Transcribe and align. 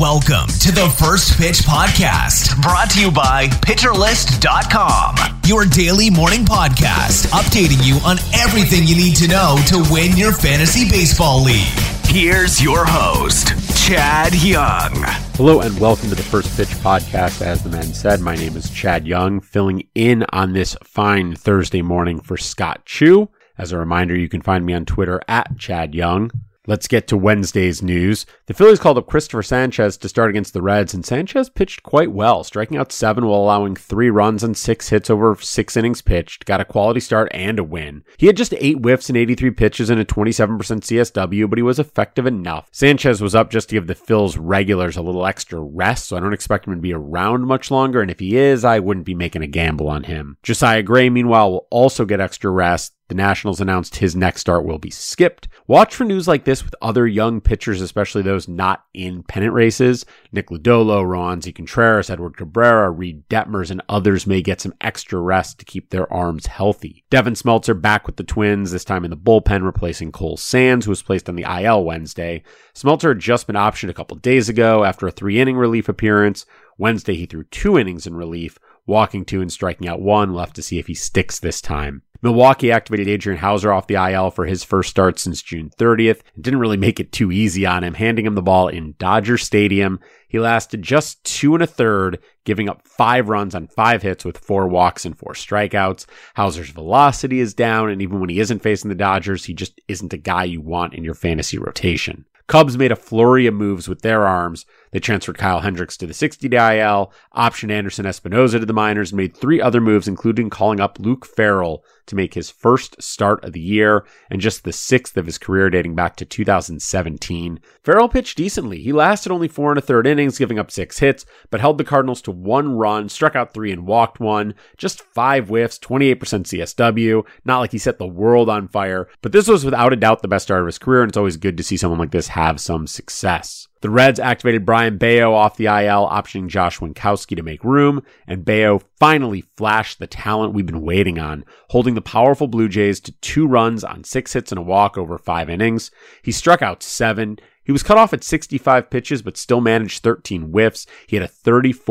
Welcome 0.00 0.48
to 0.48 0.72
the 0.72 0.92
First 0.98 1.38
Pitch 1.38 1.58
Podcast, 1.58 2.60
brought 2.60 2.90
to 2.90 3.00
you 3.00 3.12
by 3.12 3.46
PitcherList.com, 3.46 5.40
your 5.46 5.64
daily 5.66 6.10
morning 6.10 6.44
podcast, 6.44 7.28
updating 7.28 7.86
you 7.86 8.00
on 8.04 8.16
everything 8.34 8.88
you 8.88 8.96
need 8.96 9.14
to 9.16 9.28
know 9.28 9.56
to 9.68 9.84
win 9.92 10.16
your 10.16 10.32
fantasy 10.32 10.90
baseball 10.90 11.44
league. 11.44 11.78
Here's 12.06 12.60
your 12.60 12.84
host, 12.84 13.52
Chad 13.86 14.34
Young. 14.42 14.90
Hello 15.36 15.60
and 15.60 15.78
welcome 15.78 16.08
to 16.08 16.16
the 16.16 16.22
First 16.24 16.56
Pitch 16.56 16.70
Podcast. 16.82 17.40
As 17.40 17.62
the 17.62 17.70
man 17.70 17.94
said, 17.94 18.20
my 18.20 18.34
name 18.34 18.56
is 18.56 18.70
Chad 18.70 19.06
Young, 19.06 19.40
filling 19.40 19.86
in 19.94 20.24
on 20.30 20.54
this 20.54 20.76
fine 20.82 21.36
Thursday 21.36 21.82
morning 21.82 22.18
for 22.18 22.36
Scott 22.36 22.84
Chu. 22.84 23.28
As 23.56 23.70
a 23.70 23.78
reminder, 23.78 24.16
you 24.16 24.28
can 24.28 24.42
find 24.42 24.66
me 24.66 24.74
on 24.74 24.86
Twitter 24.86 25.22
at 25.28 25.56
Chad 25.56 25.94
Young. 25.94 26.32
Let's 26.66 26.88
get 26.88 27.06
to 27.08 27.16
Wednesday's 27.18 27.82
news. 27.82 28.24
The 28.46 28.54
Phillies 28.54 28.78
called 28.78 28.96
up 28.96 29.06
Christopher 29.06 29.42
Sanchez 29.42 29.98
to 29.98 30.08
start 30.08 30.30
against 30.30 30.54
the 30.54 30.62
Reds, 30.62 30.94
and 30.94 31.04
Sanchez 31.04 31.50
pitched 31.50 31.82
quite 31.82 32.10
well, 32.10 32.42
striking 32.42 32.78
out 32.78 32.90
seven 32.90 33.26
while 33.26 33.42
allowing 33.42 33.76
three 33.76 34.08
runs 34.08 34.42
and 34.42 34.56
six 34.56 34.88
hits 34.88 35.10
over 35.10 35.36
six 35.38 35.76
innings 35.76 36.00
pitched. 36.00 36.46
Got 36.46 36.62
a 36.62 36.64
quality 36.64 37.00
start 37.00 37.28
and 37.32 37.58
a 37.58 37.64
win. 37.64 38.02
He 38.16 38.28
had 38.28 38.38
just 38.38 38.54
eight 38.54 38.78
whiffs 38.78 39.10
and 39.10 39.18
83 39.18 39.50
pitches 39.50 39.90
and 39.90 40.00
a 40.00 40.06
27% 40.06 40.56
CSW, 40.58 41.50
but 41.50 41.58
he 41.58 41.62
was 41.62 41.78
effective 41.78 42.24
enough. 42.24 42.66
Sanchez 42.72 43.20
was 43.20 43.34
up 43.34 43.50
just 43.50 43.68
to 43.68 43.74
give 43.74 43.86
the 43.86 43.94
Phils 43.94 44.38
regulars 44.40 44.96
a 44.96 45.02
little 45.02 45.26
extra 45.26 45.60
rest, 45.60 46.08
so 46.08 46.16
I 46.16 46.20
don't 46.20 46.32
expect 46.32 46.66
him 46.66 46.74
to 46.76 46.80
be 46.80 46.94
around 46.94 47.44
much 47.46 47.70
longer, 47.70 48.00
and 48.00 48.10
if 48.10 48.20
he 48.20 48.38
is, 48.38 48.64
I 48.64 48.78
wouldn't 48.78 49.04
be 49.04 49.14
making 49.14 49.42
a 49.42 49.46
gamble 49.46 49.88
on 49.88 50.04
him. 50.04 50.38
Josiah 50.42 50.82
Gray, 50.82 51.10
meanwhile, 51.10 51.52
will 51.52 51.66
also 51.70 52.06
get 52.06 52.20
extra 52.20 52.50
rest. 52.50 52.93
The 53.14 53.22
Nationals 53.22 53.60
announced 53.60 53.94
his 53.94 54.16
next 54.16 54.40
start 54.40 54.64
will 54.64 54.80
be 54.80 54.90
skipped. 54.90 55.46
Watch 55.68 55.94
for 55.94 56.02
news 56.02 56.26
like 56.26 56.42
this 56.42 56.64
with 56.64 56.74
other 56.82 57.06
young 57.06 57.40
pitchers, 57.40 57.80
especially 57.80 58.22
those 58.22 58.48
not 58.48 58.86
in 58.92 59.22
pennant 59.22 59.52
races. 59.52 60.04
Nick 60.32 60.48
Lodolo, 60.48 61.04
Roansy 61.04 61.54
Contreras, 61.54 62.10
Edward 62.10 62.36
Cabrera, 62.36 62.90
Reid 62.90 63.28
Detmers, 63.28 63.70
and 63.70 63.80
others 63.88 64.26
may 64.26 64.42
get 64.42 64.60
some 64.60 64.74
extra 64.80 65.20
rest 65.20 65.60
to 65.60 65.64
keep 65.64 65.90
their 65.90 66.12
arms 66.12 66.46
healthy. 66.46 67.04
Devin 67.08 67.34
Smeltzer 67.34 67.80
back 67.80 68.04
with 68.08 68.16
the 68.16 68.24
Twins, 68.24 68.72
this 68.72 68.84
time 68.84 69.04
in 69.04 69.12
the 69.12 69.16
bullpen, 69.16 69.62
replacing 69.62 70.10
Cole 70.10 70.36
Sands, 70.36 70.84
who 70.84 70.90
was 70.90 71.04
placed 71.04 71.28
on 71.28 71.36
the 71.36 71.46
IL 71.48 71.84
Wednesday. 71.84 72.42
Smeltzer 72.74 73.10
had 73.10 73.20
just 73.20 73.46
been 73.46 73.54
optioned 73.54 73.90
a 73.90 73.94
couple 73.94 74.16
days 74.16 74.48
ago 74.48 74.82
after 74.82 75.06
a 75.06 75.12
three 75.12 75.40
inning 75.40 75.56
relief 75.56 75.88
appearance. 75.88 76.46
Wednesday, 76.78 77.14
he 77.14 77.26
threw 77.26 77.44
two 77.44 77.78
innings 77.78 78.08
in 78.08 78.16
relief, 78.16 78.58
walking 78.86 79.24
two 79.24 79.40
and 79.40 79.52
striking 79.52 79.86
out 79.86 80.00
one, 80.00 80.34
left 80.34 80.56
to 80.56 80.62
see 80.62 80.80
if 80.80 80.88
he 80.88 80.94
sticks 80.94 81.38
this 81.38 81.60
time. 81.60 82.02
Milwaukee 82.24 82.72
activated 82.72 83.06
Adrian 83.06 83.38
Houser 83.38 83.70
off 83.70 83.86
the 83.86 83.96
IL 83.96 84.30
for 84.30 84.46
his 84.46 84.64
first 84.64 84.88
start 84.88 85.18
since 85.18 85.42
June 85.42 85.68
30th. 85.78 86.20
It 86.20 86.40
didn't 86.40 86.58
really 86.58 86.78
make 86.78 86.98
it 86.98 87.12
too 87.12 87.30
easy 87.30 87.66
on 87.66 87.84
him, 87.84 87.92
handing 87.92 88.24
him 88.24 88.34
the 88.34 88.40
ball 88.40 88.68
in 88.68 88.94
Dodger 88.98 89.36
Stadium. 89.36 90.00
He 90.26 90.38
lasted 90.38 90.80
just 90.80 91.22
two 91.22 91.52
and 91.52 91.62
a 91.62 91.66
third, 91.66 92.18
giving 92.46 92.66
up 92.66 92.88
five 92.88 93.28
runs 93.28 93.54
on 93.54 93.66
five 93.66 94.00
hits 94.00 94.24
with 94.24 94.38
four 94.38 94.66
walks 94.68 95.04
and 95.04 95.18
four 95.18 95.34
strikeouts. 95.34 96.06
Houser's 96.32 96.70
velocity 96.70 97.40
is 97.40 97.52
down, 97.52 97.90
and 97.90 98.00
even 98.00 98.20
when 98.20 98.30
he 98.30 98.40
isn't 98.40 98.62
facing 98.62 98.88
the 98.88 98.94
Dodgers, 98.94 99.44
he 99.44 99.52
just 99.52 99.78
isn't 99.86 100.14
a 100.14 100.16
guy 100.16 100.44
you 100.44 100.62
want 100.62 100.94
in 100.94 101.04
your 101.04 101.12
fantasy 101.12 101.58
rotation. 101.58 102.24
Cubs 102.46 102.76
made 102.76 102.92
a 102.92 102.96
flurry 102.96 103.46
of 103.46 103.54
moves 103.54 103.88
with 103.88 104.02
their 104.02 104.26
arms. 104.26 104.64
They 104.94 105.00
transferred 105.00 105.38
Kyle 105.38 105.58
Hendricks 105.58 105.96
to 105.96 106.06
the 106.06 106.14
60 106.14 106.48
day 106.48 106.80
IL, 106.80 107.12
optioned 107.34 107.72
Anderson 107.72 108.06
Espinoza 108.06 108.60
to 108.60 108.64
the 108.64 108.72
minors, 108.72 109.10
and 109.10 109.16
made 109.16 109.36
three 109.36 109.60
other 109.60 109.80
moves, 109.80 110.06
including 110.06 110.50
calling 110.50 110.78
up 110.78 111.00
Luke 111.00 111.26
Farrell 111.26 111.84
to 112.06 112.14
make 112.14 112.34
his 112.34 112.48
first 112.48 113.02
start 113.02 113.44
of 113.44 113.54
the 113.54 113.60
year 113.60 114.06
and 114.30 114.40
just 114.40 114.62
the 114.62 114.72
sixth 114.72 115.16
of 115.16 115.26
his 115.26 115.36
career 115.36 115.68
dating 115.68 115.96
back 115.96 116.14
to 116.14 116.24
2017. 116.24 117.58
Farrell 117.82 118.08
pitched 118.08 118.36
decently. 118.36 118.82
He 118.82 118.92
lasted 118.92 119.32
only 119.32 119.48
four 119.48 119.72
and 119.72 119.78
a 119.78 119.82
third 119.82 120.06
innings, 120.06 120.38
giving 120.38 120.60
up 120.60 120.70
six 120.70 121.00
hits, 121.00 121.26
but 121.50 121.60
held 121.60 121.78
the 121.78 121.82
Cardinals 121.82 122.22
to 122.22 122.30
one 122.30 122.76
run, 122.76 123.08
struck 123.08 123.34
out 123.34 123.52
three 123.52 123.72
and 123.72 123.88
walked 123.88 124.20
one, 124.20 124.54
just 124.76 125.02
five 125.02 125.48
whiffs, 125.48 125.76
28% 125.80 126.18
CSW. 126.20 127.26
Not 127.44 127.58
like 127.58 127.72
he 127.72 127.78
set 127.78 127.98
the 127.98 128.06
world 128.06 128.48
on 128.48 128.68
fire, 128.68 129.08
but 129.22 129.32
this 129.32 129.48
was 129.48 129.64
without 129.64 129.92
a 129.92 129.96
doubt 129.96 130.22
the 130.22 130.28
best 130.28 130.44
start 130.44 130.60
of 130.60 130.66
his 130.66 130.78
career, 130.78 131.02
and 131.02 131.10
it's 131.10 131.18
always 131.18 131.36
good 131.36 131.56
to 131.56 131.64
see 131.64 131.76
someone 131.76 131.98
like 131.98 132.12
this 132.12 132.28
have 132.28 132.60
some 132.60 132.86
success. 132.86 133.66
The 133.84 133.90
Reds 133.90 134.18
activated 134.18 134.64
Brayan 134.84 134.98
Bello 134.98 135.34
off 135.34 135.56
the 135.56 135.66
IL, 135.66 136.06
optioning 136.08 136.48
Josh 136.48 136.78
Winkowski 136.78 137.36
to 137.36 137.42
make 137.42 137.64
room, 137.64 138.02
and 138.26 138.44
Bello 138.44 138.82
finally 138.98 139.44
flashed 139.56 139.98
the 139.98 140.06
talent 140.06 140.52
we've 140.52 140.66
been 140.66 140.82
waiting 140.82 141.18
on, 141.18 141.44
holding 141.70 141.94
the 141.94 142.02
powerful 142.02 142.48
Blue 142.48 142.68
Jays 142.68 143.00
to 143.00 143.12
two 143.12 143.46
runs 143.46 143.82
on 143.82 144.04
six 144.04 144.34
hits 144.34 144.52
and 144.52 144.58
a 144.58 144.62
walk 144.62 144.98
over 144.98 145.16
five 145.16 145.48
innings. 145.48 145.90
He 146.22 146.32
struck 146.32 146.60
out 146.60 146.82
seven. 146.82 147.38
He 147.64 147.72
was 147.72 147.82
cut 147.82 147.96
off 147.96 148.12
at 148.12 148.22
65 148.22 148.90
pitches, 148.90 149.22
but 149.22 149.36
still 149.36 149.60
managed 149.60 150.02
13 150.02 150.50
whiffs. 150.50 150.86
He 151.06 151.16
had 151.16 151.24
a 151.24 151.32
34% 151.32 151.88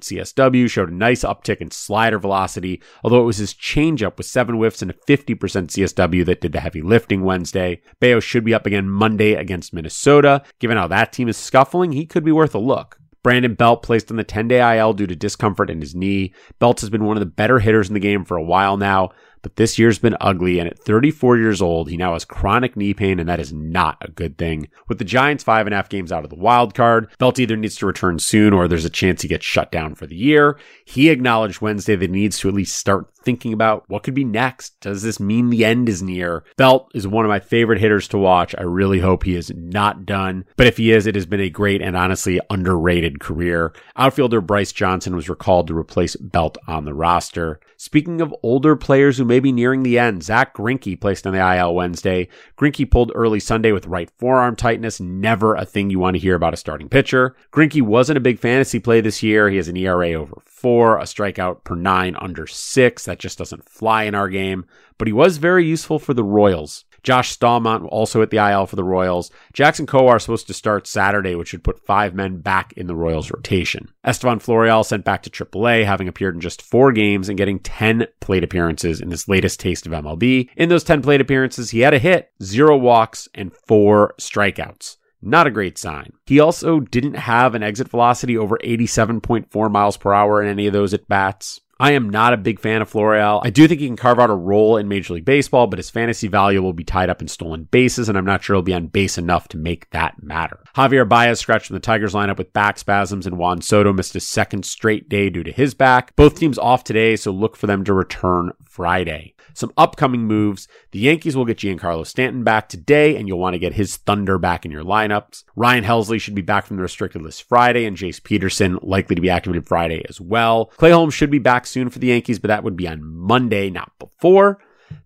CSW, 0.00 0.68
showed 0.68 0.90
a 0.90 0.94
nice 0.94 1.22
uptick 1.22 1.58
in 1.58 1.70
slider 1.70 2.18
velocity, 2.18 2.82
although 3.04 3.20
it 3.20 3.26
was 3.26 3.36
his 3.36 3.54
changeup 3.54 4.16
with 4.16 4.26
seven 4.26 4.56
whiffs 4.56 4.82
and 4.82 4.90
a 4.90 4.94
50% 4.94 5.36
CSW 5.36 6.24
that 6.24 6.40
did 6.40 6.52
the 6.52 6.60
heavy 6.60 6.80
lifting 6.80 7.22
Wednesday. 7.22 7.82
Bello 8.00 8.20
should 8.20 8.44
be 8.44 8.54
up 8.54 8.66
again 8.66 8.88
Monday 8.88 9.34
against 9.34 9.74
Minnesota. 9.74 10.42
Given 10.58 10.78
how 10.78 10.86
that 10.88 11.12
team 11.12 11.28
is 11.28 11.36
scuffling, 11.36 11.92
he 11.92 12.06
could 12.06 12.24
be 12.24 12.32
worth 12.32 12.54
a 12.54 12.58
look. 12.58 12.96
Brandon 13.22 13.54
Belt 13.54 13.82
placed 13.82 14.10
on 14.10 14.16
the 14.16 14.24
10 14.24 14.48
day 14.48 14.78
IL 14.78 14.94
due 14.94 15.06
to 15.06 15.14
discomfort 15.14 15.68
in 15.68 15.80
his 15.80 15.94
knee. 15.94 16.32
Belt 16.58 16.80
has 16.80 16.88
been 16.88 17.04
one 17.04 17.16
of 17.16 17.20
the 17.20 17.26
better 17.26 17.58
hitters 17.58 17.88
in 17.88 17.94
the 17.94 18.00
game 18.00 18.24
for 18.24 18.36
a 18.36 18.42
while 18.42 18.76
now 18.78 19.10
but 19.42 19.56
this 19.56 19.78
year's 19.78 19.98
been 19.98 20.16
ugly. 20.20 20.58
And 20.58 20.68
at 20.68 20.78
34 20.78 21.38
years 21.38 21.62
old, 21.62 21.90
he 21.90 21.96
now 21.96 22.12
has 22.12 22.24
chronic 22.24 22.76
knee 22.76 22.94
pain, 22.94 23.18
and 23.18 23.28
that 23.28 23.40
is 23.40 23.52
not 23.52 23.98
a 24.00 24.10
good 24.10 24.38
thing. 24.38 24.68
With 24.88 24.98
the 24.98 25.04
Giants 25.04 25.44
five 25.44 25.66
and 25.66 25.74
a 25.74 25.76
half 25.76 25.88
games 25.88 26.12
out 26.12 26.24
of 26.24 26.30
the 26.30 26.36
wild 26.36 26.74
card, 26.74 27.08
Belt 27.18 27.38
either 27.38 27.56
needs 27.56 27.76
to 27.76 27.86
return 27.86 28.18
soon 28.18 28.52
or 28.52 28.68
there's 28.68 28.84
a 28.84 28.90
chance 28.90 29.22
he 29.22 29.28
gets 29.28 29.46
shut 29.46 29.72
down 29.72 29.94
for 29.94 30.06
the 30.06 30.16
year. 30.16 30.58
He 30.84 31.10
acknowledged 31.10 31.60
Wednesday 31.60 31.96
that 31.96 32.10
he 32.10 32.12
needs 32.12 32.38
to 32.40 32.48
at 32.48 32.54
least 32.54 32.76
start 32.76 33.10
thinking 33.22 33.52
about 33.52 33.84
what 33.88 34.02
could 34.02 34.14
be 34.14 34.24
next. 34.24 34.80
Does 34.80 35.02
this 35.02 35.20
mean 35.20 35.50
the 35.50 35.64
end 35.64 35.88
is 35.88 36.02
near? 36.02 36.44
Belt 36.56 36.90
is 36.94 37.06
one 37.06 37.24
of 37.24 37.28
my 37.28 37.40
favorite 37.40 37.80
hitters 37.80 38.08
to 38.08 38.18
watch. 38.18 38.54
I 38.56 38.62
really 38.62 39.00
hope 39.00 39.24
he 39.24 39.36
is 39.36 39.52
not 39.54 40.06
done. 40.06 40.44
But 40.56 40.66
if 40.66 40.76
he 40.76 40.92
is, 40.92 41.06
it 41.06 41.14
has 41.14 41.26
been 41.26 41.40
a 41.40 41.50
great 41.50 41.82
and 41.82 41.96
honestly 41.96 42.40
underrated 42.50 43.20
career. 43.20 43.72
Outfielder 43.96 44.40
Bryce 44.40 44.72
Johnson 44.72 45.14
was 45.14 45.28
recalled 45.28 45.66
to 45.68 45.76
replace 45.76 46.16
Belt 46.16 46.56
on 46.66 46.84
the 46.84 46.94
roster. 46.94 47.60
Speaking 47.82 48.20
of 48.20 48.34
older 48.42 48.76
players 48.76 49.16
who 49.16 49.24
may 49.24 49.40
be 49.40 49.52
nearing 49.52 49.84
the 49.84 49.98
end, 49.98 50.22
Zack 50.22 50.54
Greinke 50.54 51.00
placed 51.00 51.26
on 51.26 51.32
the 51.32 51.56
IL 51.56 51.74
Wednesday. 51.74 52.28
Greinke 52.58 52.90
pulled 52.90 53.10
early 53.14 53.40
Sunday 53.40 53.72
with 53.72 53.86
right 53.86 54.10
forearm 54.18 54.54
tightness. 54.54 55.00
Never 55.00 55.54
a 55.54 55.64
thing 55.64 55.88
you 55.88 55.98
want 55.98 56.14
to 56.14 56.20
hear 56.20 56.34
about 56.34 56.52
a 56.52 56.58
starting 56.58 56.90
pitcher. 56.90 57.34
Greinke 57.50 57.80
wasn't 57.80 58.18
a 58.18 58.20
big 58.20 58.38
fantasy 58.38 58.80
play 58.80 59.00
this 59.00 59.22
year. 59.22 59.48
He 59.48 59.56
has 59.56 59.66
an 59.66 59.78
ERA 59.78 60.12
over 60.12 60.42
four, 60.44 60.98
a 60.98 61.04
strikeout 61.04 61.64
per 61.64 61.74
nine 61.74 62.16
under 62.16 62.46
six. 62.46 63.06
That 63.06 63.18
just 63.18 63.38
doesn't 63.38 63.66
fly 63.66 64.02
in 64.02 64.14
our 64.14 64.28
game, 64.28 64.66
but 64.98 65.08
he 65.08 65.14
was 65.14 65.38
very 65.38 65.64
useful 65.64 65.98
for 65.98 66.12
the 66.12 66.22
Royals. 66.22 66.84
Josh 67.02 67.36
Staumont 67.36 67.86
also 67.90 68.22
at 68.22 68.30
the 68.30 68.38
IL 68.38 68.66
for 68.66 68.76
the 68.76 68.84
Royals. 68.84 69.30
Jackson 69.52 69.86
Kowar 69.86 70.16
is 70.16 70.22
supposed 70.22 70.46
to 70.46 70.54
start 70.54 70.86
Saturday, 70.86 71.34
which 71.34 71.48
should 71.48 71.64
put 71.64 71.84
five 71.84 72.14
men 72.14 72.38
back 72.38 72.72
in 72.74 72.86
the 72.86 72.94
Royals 72.94 73.30
rotation. 73.30 73.90
Estevan 74.04 74.38
Florial 74.38 74.84
sent 74.84 75.04
back 75.04 75.22
to 75.22 75.30
AAA, 75.30 75.84
having 75.84 76.08
appeared 76.08 76.34
in 76.34 76.40
just 76.40 76.62
four 76.62 76.92
games 76.92 77.28
and 77.28 77.38
getting 77.38 77.58
10 77.60 78.06
plate 78.20 78.44
appearances 78.44 79.00
in 79.00 79.10
his 79.10 79.28
latest 79.28 79.60
taste 79.60 79.86
of 79.86 79.92
MLB. 79.92 80.48
In 80.56 80.68
those 80.68 80.84
10 80.84 81.02
plate 81.02 81.20
appearances, 81.20 81.70
he 81.70 81.80
had 81.80 81.94
a 81.94 81.98
hit, 81.98 82.32
zero 82.42 82.76
walks, 82.76 83.28
and 83.34 83.52
four 83.52 84.14
strikeouts. 84.18 84.96
Not 85.22 85.46
a 85.46 85.50
great 85.50 85.76
sign. 85.76 86.12
He 86.26 86.40
also 86.40 86.80
didn't 86.80 87.14
have 87.14 87.54
an 87.54 87.62
exit 87.62 87.88
velocity 87.88 88.38
over 88.38 88.58
87.4 88.64 89.70
miles 89.70 89.96
per 89.96 90.14
hour 90.14 90.42
in 90.42 90.48
any 90.48 90.66
of 90.66 90.72
those 90.72 90.94
at 90.94 91.08
bats. 91.08 91.60
I 91.80 91.92
am 91.92 92.10
not 92.10 92.34
a 92.34 92.36
big 92.36 92.60
fan 92.60 92.82
of 92.82 92.90
Florial. 92.90 93.40
I 93.42 93.48
do 93.48 93.66
think 93.66 93.80
he 93.80 93.86
can 93.86 93.96
carve 93.96 94.18
out 94.18 94.28
a 94.28 94.34
role 94.34 94.76
in 94.76 94.86
Major 94.86 95.14
League 95.14 95.24
Baseball, 95.24 95.66
but 95.66 95.78
his 95.78 95.88
fantasy 95.88 96.28
value 96.28 96.60
will 96.60 96.74
be 96.74 96.84
tied 96.84 97.08
up 97.08 97.22
in 97.22 97.28
stolen 97.28 97.64
bases, 97.64 98.06
and 98.06 98.18
I'm 98.18 98.26
not 98.26 98.44
sure 98.44 98.54
he'll 98.56 98.62
be 98.62 98.74
on 98.74 98.88
base 98.88 99.16
enough 99.16 99.48
to 99.48 99.56
make 99.56 99.88
that 99.88 100.22
matter. 100.22 100.60
Javier 100.76 101.08
Baez 101.08 101.40
scratched 101.40 101.68
from 101.68 101.74
the 101.74 101.80
Tigers 101.80 102.12
lineup 102.12 102.36
with 102.36 102.52
back 102.52 102.78
spasms, 102.78 103.26
and 103.26 103.38
Juan 103.38 103.62
Soto 103.62 103.94
missed 103.94 104.12
his 104.12 104.28
second 104.28 104.66
straight 104.66 105.08
day 105.08 105.30
due 105.30 105.42
to 105.42 105.52
his 105.52 105.72
back. 105.72 106.14
Both 106.16 106.38
teams 106.38 106.58
off 106.58 106.84
today, 106.84 107.16
so 107.16 107.30
look 107.30 107.56
for 107.56 107.66
them 107.66 107.82
to 107.84 107.94
return 107.94 108.52
Friday. 108.62 109.32
Some 109.54 109.72
upcoming 109.76 110.26
moves. 110.26 110.68
The 110.92 110.98
Yankees 110.98 111.36
will 111.36 111.44
get 111.44 111.58
Giancarlo 111.58 112.06
Stanton 112.06 112.44
back 112.44 112.68
today, 112.68 113.16
and 113.16 113.28
you'll 113.28 113.38
want 113.38 113.54
to 113.54 113.58
get 113.58 113.74
his 113.74 113.96
Thunder 113.96 114.38
back 114.38 114.64
in 114.64 114.70
your 114.70 114.84
lineups. 114.84 115.44
Ryan 115.56 115.84
Helsley 115.84 116.20
should 116.20 116.34
be 116.34 116.42
back 116.42 116.66
from 116.66 116.76
the 116.76 116.82
restricted 116.82 117.22
list 117.22 117.42
Friday, 117.44 117.84
and 117.84 117.96
Jace 117.96 118.22
Peterson 118.22 118.78
likely 118.82 119.16
to 119.16 119.22
be 119.22 119.30
activated 119.30 119.66
Friday 119.66 120.04
as 120.08 120.20
well. 120.20 120.66
Clay 120.76 120.90
Holmes 120.90 121.14
should 121.14 121.30
be 121.30 121.38
back 121.38 121.66
soon 121.66 121.90
for 121.90 121.98
the 121.98 122.08
Yankees, 122.08 122.38
but 122.38 122.48
that 122.48 122.64
would 122.64 122.76
be 122.76 122.88
on 122.88 123.04
Monday, 123.04 123.70
not 123.70 123.92
before. 123.98 124.58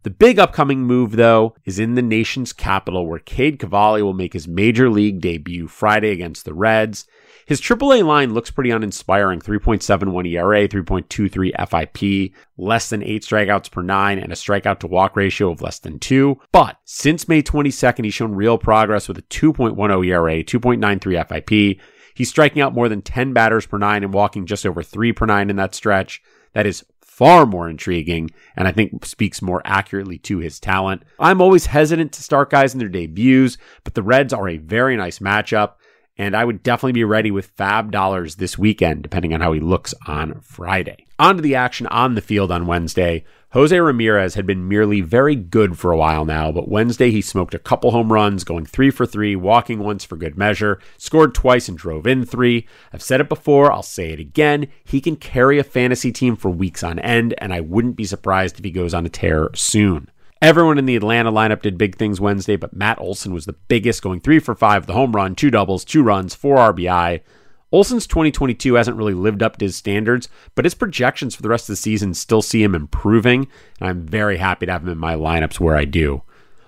The 0.02 0.10
big 0.10 0.38
upcoming 0.38 0.82
move, 0.82 1.12
though, 1.12 1.54
is 1.64 1.78
in 1.78 1.94
the 1.94 2.02
nation's 2.02 2.52
capital, 2.52 3.06
where 3.06 3.19
Cade 3.19 3.58
Cavalli 3.58 4.02
will 4.02 4.14
make 4.14 4.32
his 4.32 4.48
major 4.48 4.88
league 4.88 5.20
debut 5.20 5.69
Friday 5.69 6.10
against 6.10 6.44
the 6.44 6.54
Reds. 6.54 7.06
His 7.46 7.61
AAA 7.61 8.05
line 8.05 8.32
looks 8.32 8.50
pretty 8.50 8.70
uninspiring 8.70 9.41
3.71 9.41 10.29
ERA, 10.31 10.69
3.23 10.69 11.69
FIP, 11.69 12.35
less 12.56 12.88
than 12.88 13.02
eight 13.02 13.23
strikeouts 13.23 13.70
per 13.70 13.82
nine, 13.82 14.19
and 14.19 14.32
a 14.32 14.37
strikeout 14.37 14.79
to 14.81 14.87
walk 14.87 15.17
ratio 15.17 15.50
of 15.50 15.61
less 15.61 15.79
than 15.79 15.99
two. 15.99 16.41
But 16.52 16.79
since 16.85 17.29
May 17.29 17.43
22nd, 17.43 18.05
he's 18.05 18.14
shown 18.14 18.35
real 18.35 18.58
progress 18.58 19.08
with 19.08 19.19
a 19.19 19.23
2.10 19.23 20.06
ERA, 20.06 20.43
2.93 20.43 21.29
FIP. 21.29 21.81
He's 22.14 22.31
striking 22.31 22.62
out 22.62 22.75
more 22.75 22.88
than 22.88 23.02
10 23.02 23.32
batters 23.32 23.67
per 23.67 23.76
nine 23.76 24.05
and 24.05 24.14
walking 24.14 24.46
just 24.46 24.64
over 24.64 24.82
three 24.82 25.12
per 25.12 25.26
nine 25.26 25.50
in 25.50 25.56
that 25.56 25.75
stretch. 25.75 26.23
That 26.52 26.67
is 26.67 26.85
far 27.00 27.46
more 27.46 27.69
intriguing 27.69 28.31
and 28.56 28.67
I 28.67 28.73
think 28.73 29.05
speaks 29.05 29.41
more 29.41 29.62
accurately 29.64 30.19
to 30.19 30.38
his 30.38 30.58
talent. 30.58 31.02
I'm 31.19 31.41
always 31.41 31.67
hesitant 31.67 32.12
to 32.12 32.23
start 32.23 32.50
guys 32.50 32.73
in 32.73 32.81
their 32.81 32.88
debuts, 32.88 33.56
but 33.85 33.94
the 33.94 34.02
Reds 34.02 34.32
are 34.32 34.49
a 34.49 34.56
very 34.58 34.96
nice 34.96 35.19
matchup. 35.20 35.75
And 36.16 36.37
I 36.37 36.44
would 36.44 36.62
definitely 36.62 36.93
be 36.93 37.05
ready 37.05 37.31
with 37.31 37.56
FAAB 37.56 37.90
dollars 37.90 38.37
this 38.37 38.56
weekend, 38.56 39.02
depending 39.02 39.34
on 39.34 39.40
how 39.40 39.52
he 39.52 39.61
looks 39.61 39.94
on 40.06 40.40
Friday. 40.40 41.06
On 41.19 41.37
to 41.37 41.43
the 41.43 41.56
action 41.56 41.87
on 41.88 42.14
the 42.14 42.20
field 42.20 42.52
on 42.52 42.66
Wednesday. 42.66 43.25
Jose 43.50 43.78
Ramirez 43.78 44.34
had 44.34 44.46
been 44.46 44.66
merely 44.66 45.00
very 45.00 45.37
good 45.37 45.78
for 45.78 45.93
a 45.93 45.96
while 45.96 46.25
now, 46.25 46.50
but 46.50 46.69
Wednesday 46.69 47.12
he 47.12 47.22
smoked 47.22 47.55
a 47.55 47.58
couple 47.61 47.93
home 47.93 48.12
runs, 48.12 48.43
going 48.43 48.66
three 48.66 48.90
for 48.90 49.06
three, 49.06 49.37
walking 49.37 49.78
once 49.78 50.05
for 50.05 50.16
good 50.16 50.37
measure, 50.37 50.81
scored 50.99 51.34
twice 51.37 51.69
and 51.69 51.78
drove 51.78 52.05
in 52.05 52.25
three. 52.25 52.67
I've 52.93 53.02
said 53.02 53.20
it 53.20 53.28
before, 53.28 53.70
I'll 53.70 53.84
say 53.84 54.10
it 54.10 54.19
again. 54.19 54.67
He 54.82 55.00
can 55.00 55.14
carry 55.14 55.60
a 55.60 55.64
fantasy 55.64 56.10
team 56.10 56.34
for 56.34 56.50
weeks 56.50 56.82
on 56.82 56.99
end, 56.99 57.34
and 57.38 57.55
I 57.55 57.60
wouldn't 57.60 57.96
be 57.96 58.05
surprised 58.05 58.58
if 58.58 58.64
he 58.64 58.72
goes 58.72 58.93
on 58.93 59.06
a 59.06 59.08
tear 59.08 59.50
soon. 59.55 60.10
Everyone 60.42 60.78
in 60.78 60.86
the 60.86 60.96
Atlanta 60.96 61.32
lineup 61.32 61.62
did 61.62 61.78
big 61.78 61.96
things 61.96 62.20
Wednesday, 62.20 62.56
but 62.56 62.75
Matt 62.75 62.98
Olson 62.98 63.32
was 63.32 63.46
the 63.46 63.54
biggest, 63.54 64.02
going 64.02 64.20
three 64.20 64.38
for 64.38 64.54
five 64.54 64.86
the 64.86 64.92
home 64.92 65.12
run, 65.12 65.34
two 65.34 65.50
doubles, 65.50 65.84
two 65.84 66.02
runs, 66.02 66.34
four 66.34 66.56
RBI. 66.56 67.20
Olson's 67.72 68.06
2022 68.06 68.75
hasn't 68.75 68.96
really 68.96 69.14
lived 69.14 69.42
up 69.42 69.56
to 69.56 69.64
his 69.64 69.75
standards, 69.75 70.28
but 70.54 70.64
his 70.64 70.75
projections 70.75 71.34
for 71.34 71.42
the 71.42 71.48
rest 71.48 71.64
of 71.64 71.72
the 71.72 71.76
season 71.76 72.14
still 72.14 72.42
see 72.42 72.62
him 72.62 72.75
improving, 72.75 73.48
and 73.81 73.88
I'm 73.88 74.06
very 74.06 74.36
happy 74.36 74.66
to 74.66 74.72
have 74.72 74.82
him 74.82 74.90
in 74.90 74.98
my 74.98 75.14
lineups 75.14 75.58
where 75.58 75.76
I 75.76 75.84
do. 75.84 76.22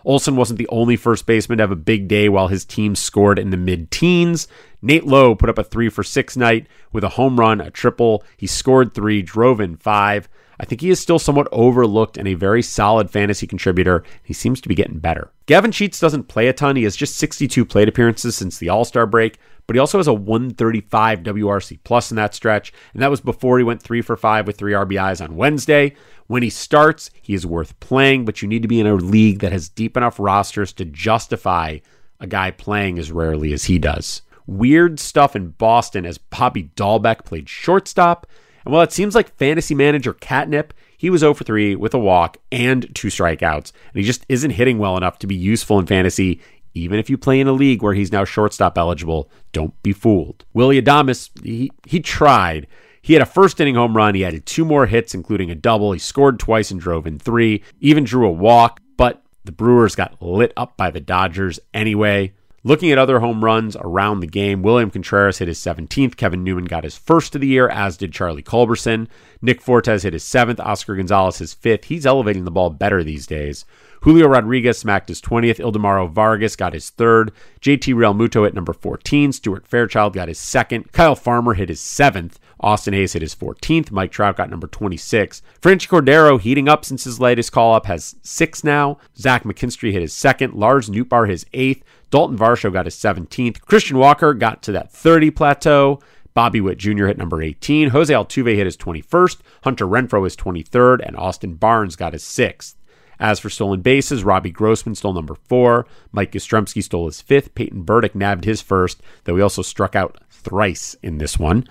Olson 0.05 0.37
wasn't 0.37 0.59
the 0.59 0.69
only 0.69 0.97
first 0.97 1.27
baseman 1.27 1.59
to 1.59 1.63
have 1.65 1.71
a 1.71 1.77
big 1.77 2.09
day 2.09 2.29
while 2.29 2.49
his 2.49 2.65
team 2.65 2.95
scored 2.95 3.39
in 3.39 3.51
the 3.51 3.57
mid 3.57 3.91
teens. 3.91 4.49
Nate 4.81 5.05
Lowe 5.05 5.35
put 5.35 5.51
up 5.51 5.59
a 5.59 5.65
three 5.65 5.89
for 5.89 6.05
six 6.05 6.37
night 6.37 6.67
with 6.93 7.05
a 7.05 7.11
home 7.11 7.39
run, 7.39 7.61
a 7.61 7.71
triple. 7.71 8.25
He 8.37 8.47
scored 8.47 8.95
three, 8.95 9.21
drove 9.21 9.61
in 9.61 9.77
five. 9.77 10.29
I 10.59 10.65
think 10.65 10.81
he 10.81 10.91
is 10.91 11.01
still 11.01 11.19
somewhat 11.19 11.49
overlooked 11.53 12.17
and 12.17 12.27
a 12.27 12.35
very 12.35 12.63
solid 12.63 13.11
fantasy 13.11 13.47
contributor. 13.47 14.03
He 14.23 14.33
seems 14.33 14.61
to 14.61 14.69
be 14.69 14.75
getting 14.75 14.99
better. 14.99 15.31
Gavin 15.47 15.73
Sheets 15.73 16.01
doesn't 16.01 16.29
play 16.29 16.49
a 16.49 16.53
ton. 16.53 16.77
He 16.77 16.85
has 16.85 16.97
just 16.97 17.17
62 17.17 17.65
plate 17.65 17.89
appearances 17.89 18.37
since 18.37 18.59
the 18.59 18.69
All 18.69 18.85
Star 18.85 19.07
break, 19.07 19.39
but 19.67 19.77
he 19.77 19.81
also 19.81 19.99
has 19.99 20.07
a 20.07 20.15
135 20.15 21.23
WRC 21.23 21.79
plus 21.85 22.11
in 22.11 22.17
that 22.17 22.35
stretch, 22.35 22.73
and 22.95 23.03
that 23.03 23.11
was 23.11 23.21
before 23.21 23.59
he 23.59 23.65
went 23.65 23.83
three 23.83 24.03
for 24.03 24.17
five 24.17 24.47
with 24.47 24.57
three 24.57 24.73
RBIs 24.73 25.23
on 25.23 25.37
Wednesday. 25.37 25.95
When 26.27 26.43
he 26.43 26.51
starts, 26.51 27.11
he 27.23 27.35
is 27.35 27.47
worth 27.47 27.79
playing, 27.81 28.25
but 28.25 28.43
you 28.43 28.49
need 28.49 28.63
to 28.63 28.69
be 28.69 28.81
in 28.81 28.87
a 28.87 28.95
league 28.95 29.41
that 29.41 29.53
has 29.53 29.69
deep 29.69 29.97
enough 29.97 30.19
rosters 30.19 30.73
to 30.75 30.85
justify 30.85 31.79
a 32.19 32.27
guy 32.27 32.51
playing 32.51 32.99
as 32.99 33.13
rarely 33.13 33.53
as 33.53 33.65
he 33.65 33.79
does. 33.79 34.23
Weird 34.47 35.01
stuff 35.01 35.35
in 35.35 35.49
Boston 35.51 36.07
as 36.07 36.19
Bobby 36.19 36.71
Dalbec 36.77 37.25
played 37.25 37.49
shortstop. 37.49 38.27
And 38.67 38.73
while 38.73 38.83
it 38.83 38.91
seems 38.91 39.15
like 39.15 39.37
fantasy 39.37 39.77
manager 39.77 40.13
catnip, 40.13 40.75
he 40.99 41.09
was 41.09 41.21
0 41.21 41.35
for 41.35 41.45
3 41.45 41.77
with 41.77 41.95
a 41.95 42.01
walk 42.01 42.39
and 42.51 42.93
two 42.97 43.09
strikeouts. 43.09 43.71
And 43.71 44.01
he 44.01 44.03
just 44.03 44.27
isn't 44.29 44.51
hitting 44.51 44.79
well 44.79 44.97
enough 44.97 45.21
to 45.21 45.29
be 45.29 45.37
useful 45.37 45.79
in 45.79 45.87
fantasy. 45.87 46.41
Even 46.75 46.99
if 46.99 47.09
you 47.09 47.17
play 47.17 47.39
in 47.39 47.47
a 47.47 47.53
league 47.53 47.81
where 47.81 47.95
he's 47.95 48.11
now 48.11 48.25
shortstop 48.25 48.77
eligible, 48.77 49.31
don't 49.53 49.81
be 49.85 49.93
fooled. 49.93 50.45
Willie 50.53 50.83
Adames, 50.83 51.31
he, 51.45 51.71
he 51.87 52.01
tried. 52.01 52.67
He 53.01 53.13
had 53.13 53.23
a 53.23 53.27
first 53.27 53.61
inning 53.61 53.77
home 53.77 53.97
run. 53.97 54.17
He 54.17 54.25
added 54.25 54.47
two 54.47 54.65
more 54.65 54.87
hits, 54.87 55.15
including 55.15 55.49
a 55.49 55.55
double. 55.55 55.93
He 55.93 56.01
scored 56.01 56.41
twice 56.41 56.73
and 56.73 56.81
drove 56.81 57.07
in 57.07 57.21
three, 57.21 57.63
even 57.79 58.03
drew 58.03 58.27
a 58.27 58.33
walk, 58.33 58.81
but 58.97 59.23
the 59.45 59.53
Brewers 59.53 59.95
got 59.95 60.21
lit 60.21 60.53
up 60.57 60.77
by 60.77 60.91
the 60.91 61.01
Dodgers 61.01 61.61
anyway. 61.73 62.33
Looking 62.67 62.91
at 62.91 62.99
other 62.99 63.21
home 63.21 63.45
runs 63.45 63.77
around 63.77 64.19
the 64.19 64.27
game, 64.27 64.61
William 64.61 64.91
Contreras 64.91 65.39
hit 65.39 65.47
his 65.47 65.61
17th. 65.61 66.17
Kevin 66.17 66.43
Newman 66.43 66.65
got 66.65 66.83
his 66.83 66.99
first 66.99 67.37
of 67.37 67.41
the 67.41 67.47
year, 67.47 67.69
as 67.69 67.97
did 67.97 68.13
Charlie 68.13 68.43
Culberson. 68.43 69.07
Nick 69.41 69.61
Fortes 69.61 70.03
hit 70.03 70.15
his 70.15 70.25
seventh. 70.25 70.59
Oscar 70.59 70.97
Gonzalez 70.97 71.39
his 71.39 71.55
fifth. 71.55 71.85
He's 71.85 72.05
elevating 72.05 72.45
the 72.45 72.51
ball 72.51 72.71
better 72.71 73.05
these 73.05 73.25
days. 73.25 73.67
Julio 74.07 74.29
Rodriguez 74.29 74.79
smacked 74.79 75.09
his 75.09 75.21
20th. 75.21 75.59
Ildemaro 75.59 76.09
Vargas 76.09 76.55
got 76.55 76.75
his 76.75 76.91
third. 76.91 77.33
JT 77.61 77.93
Realmuto 77.93 78.47
at 78.47 78.55
number 78.55 78.73
14. 78.73 79.33
Stuart 79.33 79.67
Fairchild 79.67 80.13
got 80.13 80.29
his 80.29 80.39
second. 80.39 80.93
Kyle 80.93 81.17
Farmer 81.17 81.55
hit 81.55 81.69
his 81.69 81.81
seventh. 81.81 82.39
Austin 82.61 82.95
Hays 82.95 83.15
hit 83.15 83.23
his 83.23 83.35
14th. 83.35 83.91
Mike 83.91 84.13
Trout 84.13 84.37
got 84.37 84.49
number 84.49 84.69
26. 84.69 85.43
Franchy 85.61 85.89
Cordero 85.89 86.41
heating 86.41 86.69
up 86.69 86.85
since 86.85 87.03
his 87.03 87.19
latest 87.19 87.51
call 87.51 87.75
up 87.75 87.87
has 87.87 88.15
six 88.23 88.63
now. 88.63 88.97
Zach 89.19 89.43
McKinstry 89.43 89.91
hit 89.91 90.03
his 90.03 90.13
second. 90.13 90.55
Lars 90.55 90.89
Nootbaar 90.89 91.29
his 91.29 91.45
eighth. 91.53 91.83
Dalton 92.11 92.39
Varsho 92.39 92.73
got 92.73 92.87
his 92.87 92.95
17th. 92.95 93.61
Christian 93.63 93.99
Walker 93.99 94.35
got 94.35 94.63
to 94.63 94.71
that 94.71 94.93
30 94.93 95.33
plateau. 95.33 95.99
Bobby 96.33 96.61
Witt 96.61 96.79
Jr. 96.79 97.07
hit 97.07 97.19
number 97.19 97.43
18. 97.43 97.89
Jose 97.89 98.15
Altuve 98.15 98.55
hit 98.55 98.67
his 98.67 98.77
21st. 98.77 99.39
Hunter 99.65 99.85
Renfroe 99.85 100.23
his 100.23 100.37
23rd. 100.37 101.05
And 101.05 101.17
Austin 101.17 101.55
Barnes 101.55 101.97
got 101.97 102.13
his 102.13 102.23
6th. 102.23 102.76
As 103.19 103.39
for 103.39 103.51
stolen 103.51 103.81
bases, 103.81 104.25
Robbie 104.25 104.51
Grossman 104.51 104.95
stole 104.95 105.13
number 105.13 105.35
four. 105.35 105.87
Mike 106.13 106.33
Yastrzemski 106.33 106.83
stole 106.83 107.07
his 107.07 107.21
fifth. 107.21 107.55
Peyton 107.55 107.83
Burdick 107.83 108.15
nabbed 108.15 108.45
his 108.45 108.61
first, 108.61 109.01
though 109.25 109.37
he 109.37 109.43
also 109.43 109.63
struck 109.63 109.97
out 109.97 110.19
thrice 110.31 110.97
in 111.03 111.19
this 111.19 111.39
one. 111.39 111.67